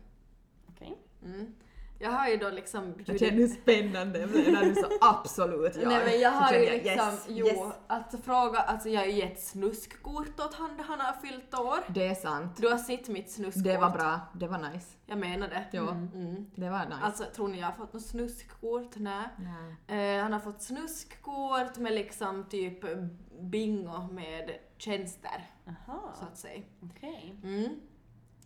[0.69, 0.97] Okej.
[1.23, 1.55] Mm.
[1.99, 5.75] Jag har ju då liksom Jag känner hur spännande det blev när du sa absolut
[5.75, 5.89] ja.
[5.89, 7.59] Nej men jag har ju liksom, yes, jo, yes.
[7.87, 11.79] alltså fråga, alltså jag har ju gett snuskkort åt han, han har fyllt år.
[11.87, 12.57] Det är sant.
[12.57, 13.63] Du har sett mitt snuskkort.
[13.63, 14.19] Det var bra.
[14.33, 14.87] Det var nice.
[15.05, 15.65] Jag menar det.
[15.71, 15.91] Ja.
[15.91, 16.45] Mm.
[16.55, 16.97] Det var nice.
[17.01, 18.95] Alltså tror ni jag har fått något snuskkort?
[18.95, 19.27] Nej.
[19.87, 20.17] Nej.
[20.17, 22.85] Eh, han har fått snuskkort med liksom typ
[23.39, 26.61] bingo med tjänster, Aha, så att säga.
[26.81, 27.35] okej.
[27.43, 27.69] Mm.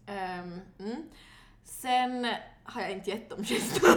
[0.06, 1.04] Ehm, mm.
[1.70, 2.28] Sen
[2.64, 3.90] har jag inte gett dem tjänster.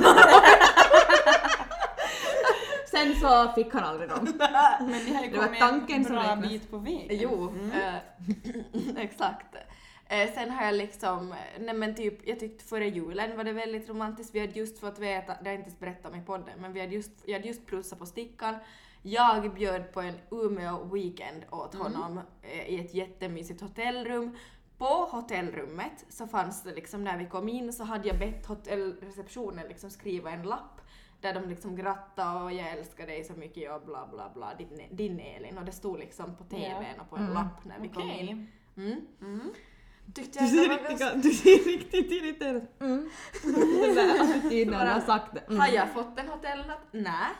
[2.90, 4.24] Sen så fick han aldrig dem.
[4.80, 7.06] Men det har ju kommit tanken en som bra bit på vägen.
[7.10, 7.70] Jo, Mm.
[7.70, 9.54] eh, exakt.
[10.08, 13.88] Eh, sen har jag liksom, nej men typ, jag tyckte före julen var det väldigt
[13.88, 14.34] romantiskt.
[14.34, 16.72] Vi hade just fått veta, det har jag inte ens berättat om i podden, men
[16.72, 18.54] vi hade just, jag hade just plussat på stickan.
[19.02, 24.36] Jag bjöd på en Umeå weekend åt honom eh, i ett jättemysigt hotellrum.
[24.82, 29.68] På hotellrummet så fanns det liksom, när vi kom in så hade jag bett hotellreceptionen
[29.68, 30.80] liksom skriva en lapp
[31.20, 34.80] där de liksom grattade och jag älskar dig så mycket och bla bla bla, din,
[34.90, 35.58] din Elin.
[35.58, 38.26] Och det stod liksom på TVn och på en lapp när vi kom Okej.
[38.26, 38.48] in.
[38.76, 39.00] Mm.
[39.20, 39.52] Mm.
[40.14, 41.18] Tyckte Du jag ser, det var riktigt, ganska...
[41.18, 43.10] du ser riktigt irriterad mm.
[43.42, 45.40] Den där attityden när du har sagt det.
[45.40, 45.60] Mm.
[45.60, 46.82] Har jag fått en hotellnatt?
[46.90, 47.30] Nej.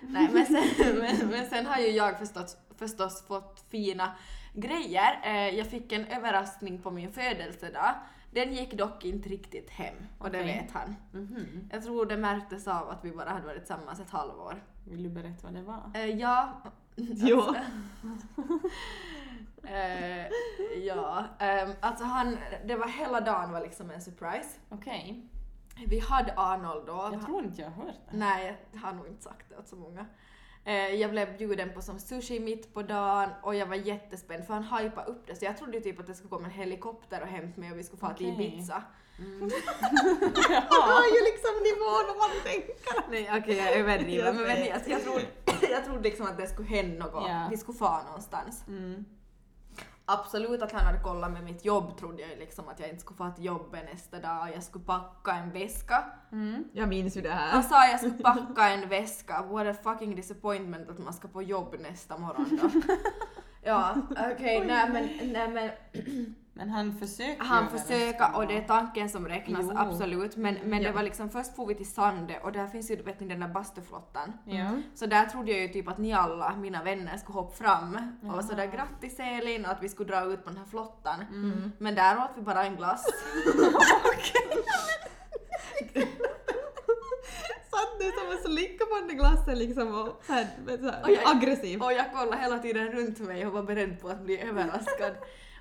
[0.00, 0.64] Nej men, sen,
[0.98, 4.16] men, men sen har ju jag förstås, förstås fått fina
[4.54, 5.20] grejer.
[5.24, 7.94] Eh, jag fick en överraskning på min födelsedag.
[8.30, 10.60] Den gick dock inte riktigt hem och det Okej.
[10.62, 10.96] vet han.
[11.12, 11.68] Mhm.
[11.72, 14.62] Jag tror det märktes av att vi bara hade varit tillsammans ett halvår.
[14.84, 15.90] Vill du berätta vad det var?
[15.94, 16.62] Eh, ja.
[16.96, 17.42] Jo.
[19.66, 20.26] Eh,
[20.84, 24.58] ja, ehm, alltså han, det var hela dagen var liksom en surprise.
[24.68, 25.28] Okej.
[25.86, 27.08] vi hade Arnold då.
[27.12, 28.16] Jag tror inte jag har hört det.
[28.16, 30.06] Nej, jag har nog inte sagt det åt så många.
[30.66, 34.54] Eh, jag blev bjuden på som sushi mitt på dagen och jag var jättespänd för
[34.54, 37.20] han hypade upp det så jag trodde ju typ att det skulle komma en helikopter
[37.20, 38.46] och hämta mig och vi skulle få till Okej.
[38.46, 38.82] Ibiza.
[39.18, 43.10] Det var ju liksom nivån vad man tänker.
[43.10, 45.22] Nej okej jag överdriver men ni, alltså, jag, trodde,
[45.70, 47.46] jag trodde liksom att det skulle hända något, Ja.
[47.50, 48.64] vi skulle fara någonstans.
[48.68, 49.04] Mm.
[50.06, 53.16] Absolut att han hade kollat med mitt jobb trodde jag liksom att jag inte skulle
[53.16, 56.04] få till jobbet nästa dag jag skulle packa en väska.
[56.32, 56.64] Mm.
[56.72, 57.50] Jag minns ju det här.
[57.52, 61.42] Han sa jag skulle packa en väska, what a fucking disappointment att man ska på
[61.42, 62.80] jobb nästa morgon då.
[63.66, 65.70] Ja, okej, nej men, nej men
[66.56, 69.72] Men han försökte han försöker och det är tanken som räknas, Jo.
[69.76, 70.36] absolut.
[70.36, 70.88] Men, men Ja.
[70.88, 73.40] det var liksom, först får vi till Sande och där finns ju vet ni den
[73.40, 74.32] där bastuflottan.
[74.44, 74.70] Ja.
[74.94, 78.28] Så där trodde jag ju typ att ni alla, mina vänner, skulle hoppa fram och
[78.28, 78.42] var Jaha.
[78.42, 81.20] sådär grattis Elin och att vi skulle dra ut på den här flottan.
[81.30, 81.72] Mm.
[81.78, 83.04] Men där åt vi bara en glass.
[87.70, 91.10] Satt du som en slicka på den där glassen liksom och så här, så Och
[91.10, 91.82] jag- här, aggressiv.
[91.82, 95.12] Och jag kollade hela tiden runt mig och var beredd på att bli överraskad.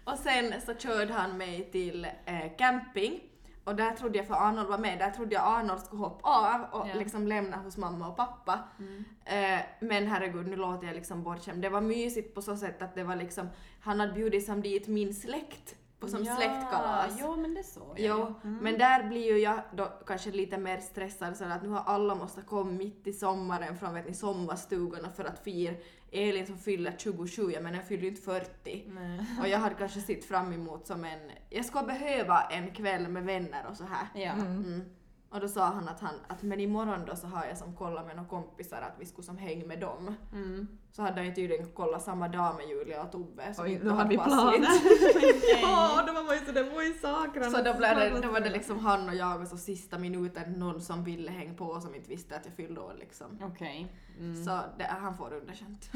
[0.04, 3.20] Och sen så körde han mig till eh, camping
[3.64, 6.82] och där trodde jag, för Arnold var med, där trodde jag Arnold skulle hoppa av
[6.82, 6.94] och Ja.
[7.00, 8.60] liksom lämna hos mamma och pappa.
[8.80, 9.04] Mm.
[9.26, 11.62] Eh, men herregud, nu låter jag liksom bortskämd.
[11.62, 13.50] Det var mysigt på så sätt att det var liksom,
[13.82, 17.18] han hade bjudit som dit min släkt på som ja, släktkalas.
[17.22, 18.36] Jo, men det såg jag Jo.
[18.44, 18.58] Mm.
[18.64, 22.16] men där blir ju jag då kanske lite mer stressad så att nu har alla
[22.16, 25.74] måste komma mitt i sommaren från vet ni, sommarstugorna för att fira
[26.14, 28.84] Elin som fyller 27, jag menar jag fyller ju inte 40.
[28.88, 29.26] Nej.
[29.42, 33.24] Och jag hade kanske sett fram emot som en, jag ska behöva en kväll med
[33.24, 34.24] vänner och så här.
[34.24, 34.32] Ja.
[34.32, 34.82] Mm.
[35.34, 38.06] Och då sa han att, han att men imorgon då så har jag som kollat
[38.06, 40.16] med några kompisar att vi skulle som hänga med dem.
[40.34, 40.68] Mm.
[40.92, 43.54] Så hade han ju tydligen kollat samma dag med Julia och Tobbe.
[43.58, 44.68] Oj, då hade vi planer.
[45.62, 47.50] ja, då var man ju sådär, vad är sakerna?
[47.50, 50.54] Så då, blev det, då var det liksom han och jag och så sista minuten
[50.54, 53.40] någon som ville hänga på och som inte visste att jag fyllde år liksom.
[53.44, 53.96] Okej.
[54.20, 54.46] Mm.
[54.46, 55.90] Så det, han får underkänt.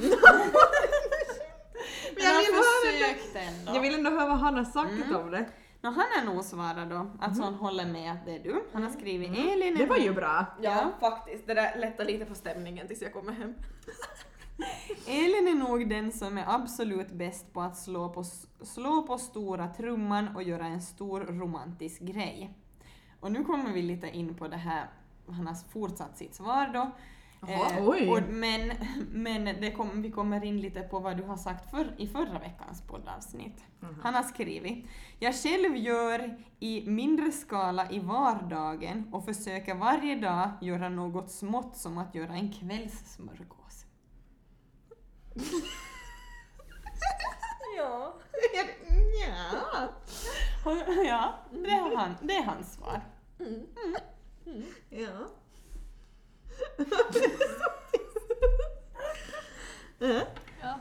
[2.15, 3.71] Men jag vill höra ändå.
[3.75, 5.15] Jag vill ändå höra vad han har sagt Mm.
[5.15, 5.45] om det.
[5.81, 8.63] Nå, han är nog svarat då, alltså han håller med att det är du.
[8.73, 10.45] Han har skrivit Elin är Det var ju bra.
[10.61, 11.47] Ja, faktiskt.
[11.47, 13.53] Det där lättar lite på stämningen tills jag kommer hem.
[15.07, 18.23] Elin är nog den som är absolut bäst på att slå på,
[18.61, 22.53] slå på stora trumman och göra en stor romantisk grej.
[23.19, 24.89] Och nu kommer vi lite in på det här,
[25.27, 26.91] han har fortsatt sitt svar då.
[27.79, 28.09] Oj.
[28.09, 28.71] och, men
[29.11, 32.39] men det kom, vi kommer in lite på vad du har sagt för, i förra
[32.39, 33.63] veckans poddavsnitt.
[34.01, 34.85] Han har skrivit
[35.19, 41.77] Jag själv gör i mindre skala i vardagen och försöker varje dag göra något smått
[41.77, 43.85] som att göra en kvällssmörgås.
[47.77, 48.19] Ja.
[49.29, 49.89] Ja.
[51.07, 53.01] Ja, det är, han, det är hans svar.
[54.89, 55.27] Ja.
[59.99, 60.21] Ja.
[60.61, 60.79] Ja.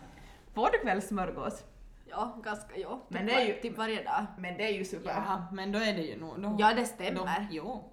[0.55, 1.64] Får du kvällssmörgås?
[2.05, 2.91] Ja, ganska ja.
[2.97, 4.27] Typ, Men det är ju- var- typ varje dag.
[4.39, 5.11] Men det är ju super.
[5.11, 6.41] Ja, men då är det ju nog...
[6.43, 7.47] Då, Ja, det då, stämmer.
[7.51, 7.93] jo.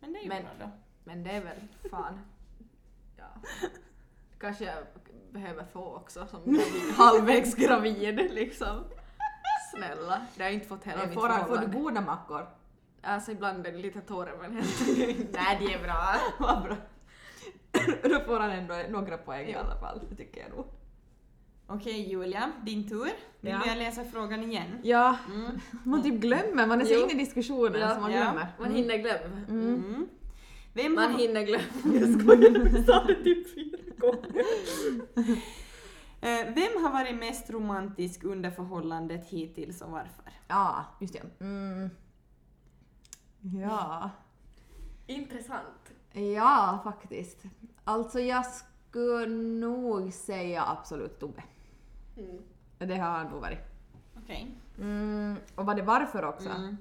[0.00, 0.70] Men det är ju Men- bra då.
[1.04, 1.56] Men det är väl
[1.90, 2.20] fan...
[3.16, 3.24] Ja.
[4.40, 4.74] Kanske jag
[5.30, 6.60] behöver få också som
[6.96, 8.84] halvvägs gravid liksom.
[9.74, 11.78] Snälla, det har jag inte fått hela mitt får, får du förhållande.
[11.78, 12.48] goda mackor?
[13.02, 14.54] Alltså ibland är det lite torr men
[15.32, 16.14] Nej, de är bra.
[16.38, 16.76] Vad bra.
[18.02, 20.66] Då får han ändå några poäng i alla fall, det tycker jag nog.
[21.66, 23.04] Okej Julia, din tur.
[23.40, 23.60] Vill Ja.
[23.64, 24.78] du jag läsa frågan igen?
[24.82, 25.58] Ja, Mm.
[25.84, 28.46] man typ glömmer, man är så inne i diskussionen Ja, så man glömmer.
[28.58, 29.36] Man hinner glömma.
[29.48, 30.08] Mm.
[30.72, 31.64] Vem, Man har, hinner glömma.
[32.00, 34.44] Jag skojar, jag sa det typ fyra gånger.
[36.20, 40.32] eh, vem har varit mest romantisk under förhållandet hittills och varför?
[40.48, 41.44] Ja, just det.
[41.44, 41.90] Mm.
[43.62, 44.10] Ja.
[45.06, 45.92] Intressant.
[46.14, 47.42] Ja, faktiskt.
[47.84, 51.42] Alltså jag skulle nog säga absolut Tobbe.
[52.16, 52.42] Mm.
[52.78, 53.58] Det har han nog varit.
[54.22, 54.50] Okej.
[54.78, 56.48] Mm, och vad det varför också?
[56.48, 56.76] Mm.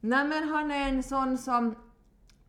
[0.00, 1.74] Nej men han är en sån som...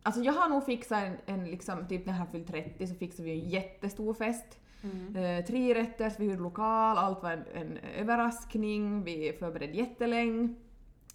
[0.02, 3.22] Alltså jag har nog fixat en, en liksom, typ när han fyllt 30 så fixade
[3.22, 4.58] vi en jättestor fest.
[4.82, 5.16] Mm.
[5.16, 10.54] Eh, tre rätter, vi hyrde lokal, allt var en, en överraskning, vi förberedde jättelänge.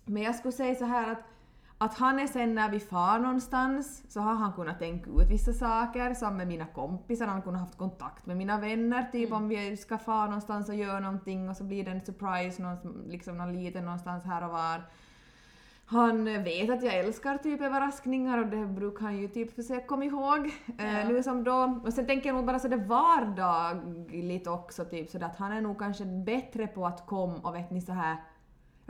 [0.06, 1.24] Men jag skulle säga så här att,
[1.82, 5.54] att han är sen när vi far någonstans så har han kunnat tänka ut vissa
[5.54, 9.48] saker som med mina kompisar, han har kunnat haft kontakt med mina vänner typ om
[9.50, 13.38] vi ska fara någonstans och göra någonting och så blir det en surprise, någon, liksom
[13.38, 14.82] någon liten någonstans här och var.
[15.86, 20.06] Han vet att jag älskar typ överraskningar och det brukar han ju typ försöka komma
[20.06, 20.46] ihåg.
[20.78, 21.08] Eh, Ja.
[21.10, 21.82] nu som då.
[21.86, 25.62] Och sen tänker jag nog bara så det vardagligt också typ så att han är
[25.62, 28.18] nog kanske bättre på att komma och vet ni så här.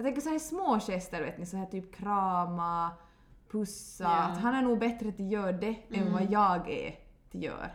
[0.01, 2.91] Jag tänker så här små gester vet ni så här typ krama,
[3.51, 4.03] pussa.
[4.03, 4.09] Ja.
[4.09, 6.95] Att han är nog bättre till att göra det än vad jag är
[7.31, 7.69] till att göra.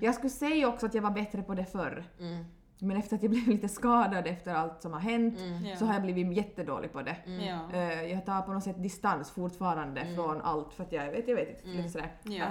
[0.00, 2.04] Jag skulle säga också att jag var bättre på det förr.
[2.20, 2.44] Mm.
[2.78, 5.76] Men efter att jag blev lite skadad efter allt som har hänt Ja.
[5.76, 7.16] så har jag blivit jättedålig på det.
[7.26, 7.78] Ja.
[7.78, 11.36] Eh, jag tar på något sätt distans fortfarande från allt för att jag vet, jag
[11.36, 12.12] vet inte, lite sådär.
[12.22, 12.46] Ja.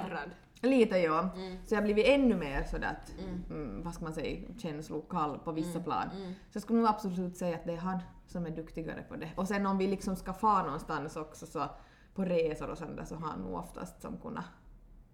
[0.62, 1.30] Lite ja.
[1.66, 3.14] Så jag har blivit ännu mer sådär att,
[3.50, 6.10] mm, vad ska man säga, känslokall på vissa plan.
[6.50, 9.30] Så jag skulle nog absolut säga att det är han som är duktigare på det.
[9.36, 11.70] Och sen om vi liksom ska fara någonstans också så
[12.14, 14.46] på resor och sånt där så har han nog oftast som kunnat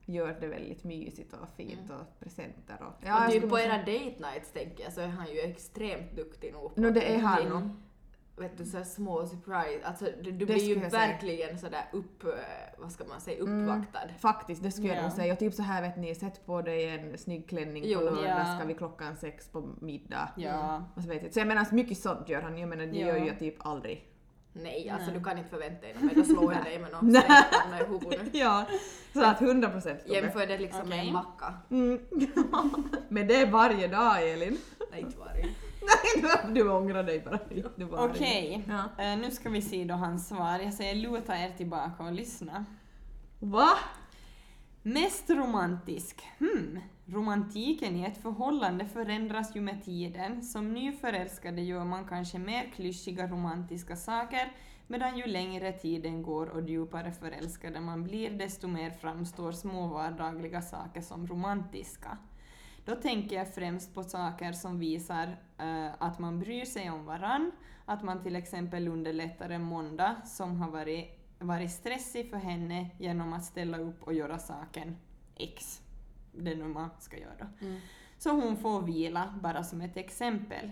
[0.05, 2.87] göra det väldigt mysigt och fint och presenter och...
[2.87, 6.53] och jag typ på era date nights tänker jag så är han ju extremt duktig
[6.53, 7.69] nog på No, det är han nog.
[8.39, 11.07] Vet du, så små surprise, alltså du, du Det blir ju jag säga.
[11.07, 12.29] verkligen sådär upp, eh,
[12.77, 13.99] vad ska man säga, uppvaktad.
[14.19, 15.01] Faktiskt, det skulle jag Ja.
[15.01, 15.33] nog säga.
[15.33, 17.99] Och typ så här vet ni, sätt på dig en snygg klänning Jo.
[17.99, 18.57] på lördag, Ja.
[18.57, 20.29] ska vi klockan sex på middag.
[20.37, 20.83] Ja.
[20.95, 21.33] Och så, vet jag.
[21.33, 22.57] så jag menar, så mycket sånt gör han.
[22.57, 24.05] Jag menar, det gör jag typ aldrig.
[24.53, 25.17] Nej, alltså Nej.
[25.19, 27.85] du kan inte förvänta dig något mer, då slår jag dig med någon stenpanna i
[27.85, 28.21] huvudet.
[28.33, 28.65] Ja,
[29.13, 29.99] så att 100 procent.
[30.05, 31.07] Jämför det liksom med Okej.
[31.07, 31.53] en macka.
[31.69, 31.99] Mm.
[33.09, 34.57] Men det är varje dag Elin.
[34.91, 35.45] Nej, inte varje.
[35.87, 37.39] Nej, du ångrar dig bara.
[37.87, 39.03] Bara Okej, Ja.
[39.03, 40.59] Eh, nu ska vi se då hans svar.
[40.59, 42.65] Jag säger luta er tillbaka och lyssna.
[43.39, 43.69] Va?
[44.83, 46.27] Mest romantisk?
[46.39, 46.79] Hmm.
[47.05, 50.43] Romantiken i ett förhållande förändras ju med tiden.
[50.43, 54.51] Som nyförälskade gör man kanske mer klyschiga romantiska saker,
[54.87, 60.61] medan ju längre tiden går och djupare förälskade man blir, desto mer framstår små vardagliga
[60.61, 62.17] saker som romantiska.
[62.87, 67.51] Då tänker jag främst på saker som visar eh, att man bryr sig om varann,
[67.85, 71.07] att man till exempel underlättar en måndag som har varit,
[71.39, 74.97] varit stressig för henne genom att ställa upp och göra saken
[75.35, 75.81] X.
[76.31, 77.49] Det nu man ska göra.
[78.17, 80.71] Så hon får vila, bara som ett exempel.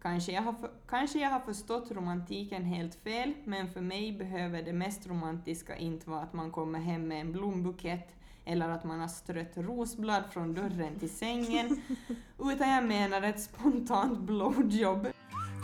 [0.00, 4.62] Kanske jag, har för, kanske jag har förstått romantiken helt fel, men för mig behöver
[4.62, 9.00] det mest romantiska inte vara att man kommer hem med en blombukett eller att man
[9.00, 11.82] har strött rosblad från dörren till sängen,
[12.38, 15.06] utan jag menar ett spontant blowjob.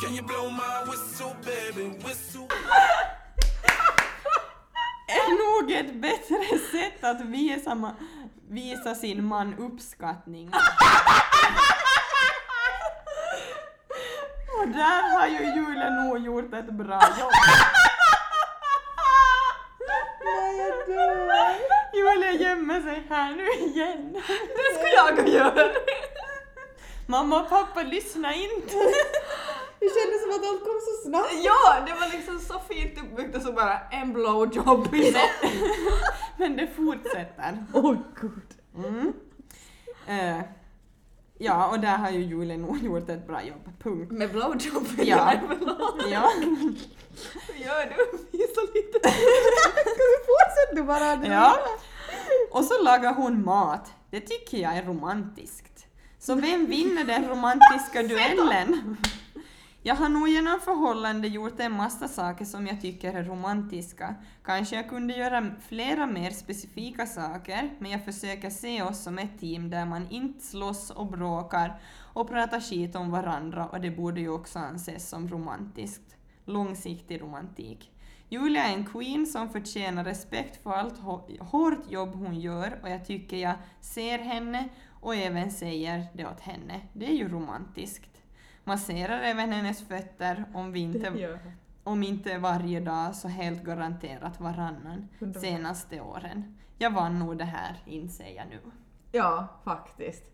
[0.00, 1.88] Can you blow my whistle, baby?
[1.98, 2.40] Whistle.
[5.08, 7.94] är nog ett bättre sätt att visa, ma-
[8.48, 10.50] visa sin man uppskattning.
[14.60, 17.32] Och där har ju Julia nog gjort ett bra jobb.
[21.98, 24.12] Julia gömmer sig här nu igen.
[24.56, 25.68] Det ska jag göra!
[27.06, 28.74] Mamma och pappa, lyssna inte.
[29.80, 31.32] Det kändes som att allt kom så snabbt.
[31.44, 35.16] Ja, det var liksom så fint uppbyggt och så bara en blowjob i.
[36.36, 37.64] Men det fortsätter.
[37.74, 38.42] Åh gud.
[38.76, 39.12] Mm.
[40.06, 40.40] Eh,
[41.38, 43.68] ja, och där har ju Julia nog gjort ett bra jobb.
[43.82, 44.12] Punkt.
[44.12, 44.86] Med blowjob?
[44.98, 45.32] Ja.
[46.10, 46.30] Ja.
[47.56, 48.18] Gör du?
[48.38, 48.98] Visa lite.
[50.28, 51.26] Fortsätt du bara.
[51.26, 51.58] ja.
[52.50, 53.92] Och så lagar hon mat.
[54.10, 55.86] Det tycker jag är romantiskt.
[56.18, 58.96] Så vem vinner den romantiska duellen?
[59.82, 64.14] Jag har nog genom förhållande gjort en massa saker som jag tycker är romantiska.
[64.44, 69.40] Kanske jag kunde göra flera mer specifika saker, men jag försöker se oss som ett
[69.40, 71.80] team där man inte slåss och bråkar
[72.14, 76.16] och pratar skit om varandra och det borde ju också anses som romantiskt.
[76.44, 77.90] Långsiktig romantik.
[78.28, 82.88] Julia är en queen som förtjänar respekt för allt hå- hårt jobb hon gör och
[82.90, 84.68] jag tycker jag ser henne
[85.00, 86.80] och även säger det åt henne.
[86.92, 88.22] Det är ju romantiskt.
[88.64, 91.10] Masserar även hennes fötter om vi inte,
[91.84, 95.08] om inte varje dag så helt garanterat varannan
[95.40, 96.58] senaste åren.
[96.78, 98.60] Jag vann nog det här, inser jag nu.
[99.12, 100.24] Ja, faktiskt.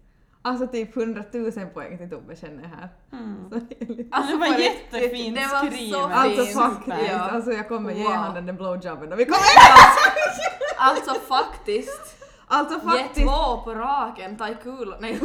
[0.46, 2.88] Alltså typ 100 000 poäng till Tobbe känner jag här.
[3.12, 3.50] Mm.
[3.50, 6.00] Så det var jättefint det var så skrivet.
[6.00, 6.54] Alltså Fint.
[6.58, 7.18] faktiskt, Ja.
[7.18, 8.12] alltså jag kommer ge Wow.
[8.12, 9.38] honom den blowjobben och vi kommer...
[10.78, 12.16] Alltså faktiskt.
[12.48, 14.94] Alltså Ge faktiskt, två på raken, ta i kul.
[15.00, 15.18] Nej.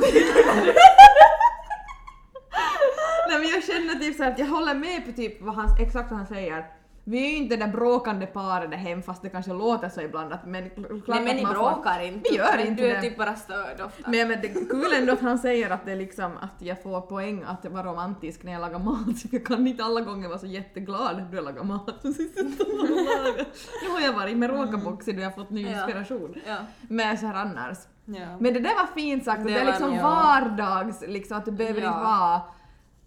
[3.28, 6.10] nej men jag känner typ så att jag håller med på typ vad han, exakt
[6.12, 6.66] vad han säger.
[7.10, 10.02] Vi är ju inte det där bråkande paret där hem fast det kanske låter så
[10.02, 12.30] ibland att men klart Nej men ni man får- bråkar inte.
[12.32, 13.02] Vi gör inte Du är det.
[13.02, 14.10] typ bara störd ofta.
[14.12, 16.84] Men, men det är kul ändå att han säger att det är liksom att jag
[16.84, 19.00] får poäng att vara romantisk när jag lagar mat.
[19.32, 21.86] Jag kan inte alla gånger vara så jätteglad när du lagar mat.
[22.04, 23.48] Jag och.
[23.84, 25.70] Nu har jag varit med råkaboxi då jag har fått ny Ja.
[25.86, 26.36] inspiration.
[26.48, 26.58] Ja.
[26.82, 27.78] Men så här annars.
[28.06, 28.38] Ja.
[28.40, 30.04] Men det där var fint sagt, det, Det är liksom ja.
[30.04, 31.88] vardags, liksom att du behöver Ja.
[31.88, 32.42] inte vara...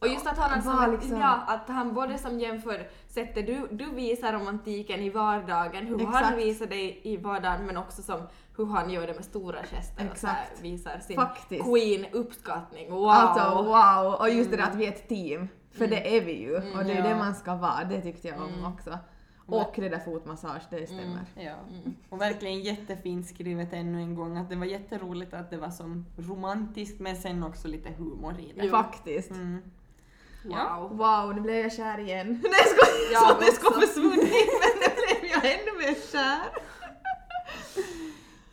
[0.03, 3.69] Och just att han alltså, Var liksom- ja, att han både som jämför sättet du,
[3.71, 6.39] du visar romantiken i vardagen, hur han Exakt.
[6.39, 8.21] visar dig i vardagen, men också som
[8.57, 10.65] hur han gör det med stora gester och så här Exakt.
[10.65, 11.65] visar sin Faktiskt.
[11.65, 12.91] queen uppskattning.
[12.91, 13.09] Wow!
[13.09, 14.15] Alltså wow!
[14.21, 15.49] Och just det där att vi är ett team.
[15.71, 16.57] För det är vi ju.
[16.57, 17.09] Och det är Ja.
[17.09, 17.85] det man ska vara.
[17.85, 18.99] Det tyckte jag om också.
[19.47, 21.25] Och det där fotmassage, det stämmer.
[21.35, 21.55] Ja.
[22.09, 24.37] Och verkligen jättefint skrivet ännu en gång.
[24.37, 28.53] Att det var jätteroligt att det var som romantiskt men sen också lite humor i
[28.61, 28.69] det.
[28.69, 29.31] Faktiskt.
[29.31, 29.63] Mm.
[30.45, 30.97] Wow.
[30.97, 32.27] Wow, nu blev jag kär igen.
[32.43, 33.13] Nej jag skojar!
[33.13, 33.81] Jag Så det ska också.
[33.81, 34.19] försvunnit
[34.63, 36.49] men nu blev jag ännu mer kär.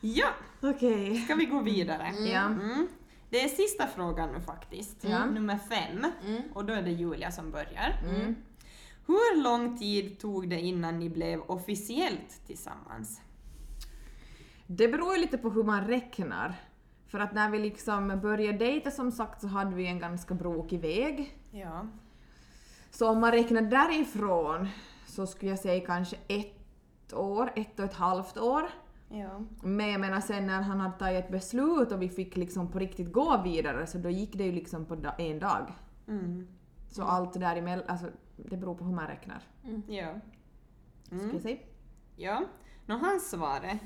[0.00, 0.28] ja,
[0.60, 1.16] Okej.
[1.16, 2.12] ska vi gå vidare?
[2.18, 2.40] Ja.
[2.46, 2.88] Mm.
[3.30, 4.96] Det är sista frågan nu faktiskt.
[5.00, 5.26] Ja.
[5.26, 6.06] Nummer fem.
[6.26, 6.42] Mm.
[6.54, 7.96] Och då är det Julia som börjar.
[8.04, 8.36] Mm.
[9.06, 13.20] Hur lång tid tog det innan ni blev officiellt tillsammans?
[14.66, 16.54] Det beror ju lite på hur man räknar.
[17.08, 20.80] För att när vi liksom började dejta som sagt så hade vi en ganska brokig
[20.80, 21.36] väg.
[21.50, 21.86] Ja.
[22.90, 24.68] Så om man räknar därifrån
[25.06, 28.62] så skulle jag säga kanske ett år, ett och ett halvt år.
[29.08, 29.40] Ja.
[29.62, 32.78] Men jag menar sen när han hade tagit ett beslut och vi fick liksom på
[32.78, 35.72] riktigt gå vidare så då gick det ju liksom på en dag.
[36.08, 36.46] Mm.
[36.90, 39.42] Så allt däremellan, alltså det beror på hur man räknar.
[39.86, 40.14] Ja.
[41.06, 41.32] Skulle Mm.
[41.34, 41.58] jag säga.
[42.16, 42.42] Ja.
[42.86, 43.78] Nå, hans svar är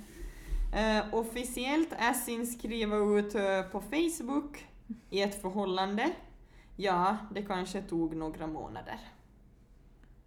[0.99, 4.67] eh, officiellt är sin skriva ut eh, på Facebook
[5.11, 6.13] i ett förhållande.
[6.77, 9.01] Ja, det kanske tog några månader.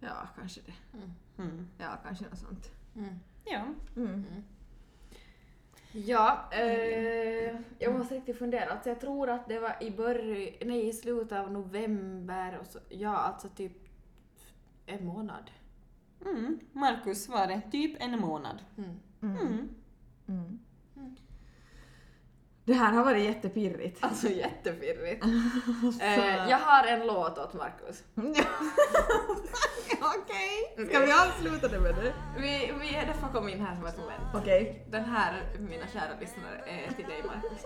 [0.00, 0.74] Ja, kanske det.
[1.42, 1.68] Mm.
[1.78, 2.70] Ja, kanske något sånt.
[3.44, 3.64] Ja.
[3.96, 4.24] Mm.
[5.92, 8.70] Ja, eh, jag måste riktigt fundera.
[8.70, 12.78] Alltså jag tror att det var i början, nej i slutet av november och så,
[12.88, 13.72] ja alltså typ
[14.86, 15.50] en månad.
[16.24, 16.60] Mm.
[16.72, 18.62] Markus svarade typ en månad.
[18.76, 18.98] Mm.
[20.26, 20.58] Mm.
[22.68, 24.04] Det här har varit jättepirrigt.
[24.04, 25.24] Alltså jättefirrigt.
[26.02, 28.02] eh, jag har en låt åt Markus.
[30.00, 32.14] Okej, ska vi avsluta det med det?
[32.36, 34.22] Vi, vi, det får komma in här som ett moment.
[34.34, 34.86] Okej.
[34.90, 37.64] Den här, mina kära lyssnare, är till dig Markus.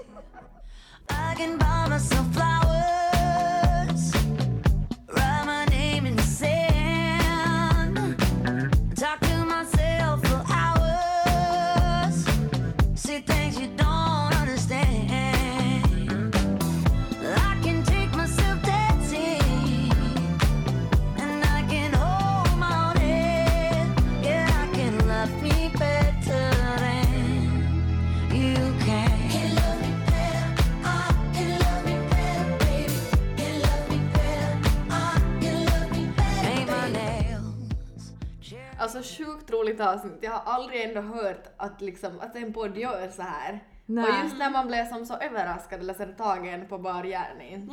[38.97, 40.19] Alltså sjukt roligt avsnitt.
[40.21, 43.61] Jag har aldrig ändå hört att, liksom, att en podd gör så här.
[43.87, 44.05] Nej.
[44.05, 47.71] Och just när man blev som så överraskad eller så tagen på bar gärning.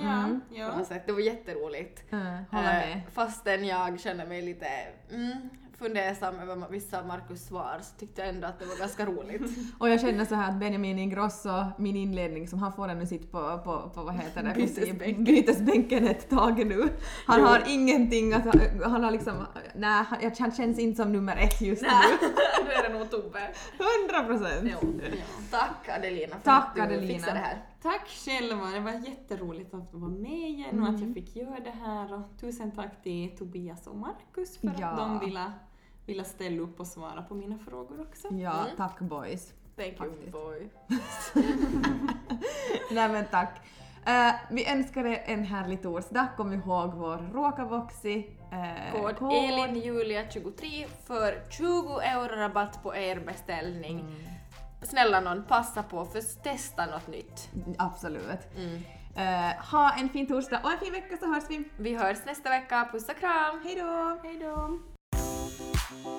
[0.52, 0.86] Ja.
[0.86, 1.04] Sätt.
[1.06, 2.14] Det var jätteroligt.
[2.14, 2.20] Eh,
[2.52, 3.02] med.
[3.14, 4.68] Fastän jag känner mig lite
[5.12, 5.50] mm,
[5.80, 9.42] fundersam över vissa av Markus svar så tyckte jag ändå att det var ganska roligt.
[9.80, 13.32] Och jag känner så här att Benjamin Ingrosso, min inledning som han får ännu sitt
[13.32, 14.54] på, på, på vad heter det?
[14.56, 15.24] Bytesbänken.
[15.24, 16.90] Bytesbänken ett tag nu.
[17.26, 18.46] Han har ingenting att,
[18.84, 20.06] han har liksom, nej
[20.40, 21.88] han, känns inte som nummer ett just nu.
[22.66, 23.40] nu är det nog Tobbe.
[24.20, 24.72] 100 procent!
[24.82, 25.00] Jo.
[25.52, 27.08] Tack Adelina för Tack, att du Adelina.
[27.14, 27.66] fixade det här.
[27.82, 31.74] Tack själva, det var jätteroligt att vara med igen och att jag fick göra det
[31.86, 32.14] här.
[32.14, 34.88] Och tusen tack till Tobias och Markus för Ja.
[34.88, 35.52] att de ville,
[36.10, 38.28] ville ställa upp och svara på mina frågor också.
[38.34, 39.54] Ja, tack boys.
[39.76, 40.32] Thank you Faktiskt.
[40.32, 40.70] boy.
[42.92, 43.62] Nej men tack.
[44.06, 46.28] Eh, vi önskar er en härlig torsdag.
[46.38, 48.28] Kom ihåg vår Ruokavoxi.
[48.54, 54.06] Uh, Kod ELINJULIA23 för 20 euro rabatt på er beställning.
[54.82, 57.50] Snälla någon, passa på för testa något nytt.
[57.78, 58.48] Absolut.
[59.16, 61.64] Eh, ha en fin torsdag och en fin vecka så hörs vi.
[61.78, 63.62] Vi hörs nästa vecka, puss och kram!
[63.64, 64.20] Hej då!
[64.24, 64.80] Hej då!
[65.60, 66.19] you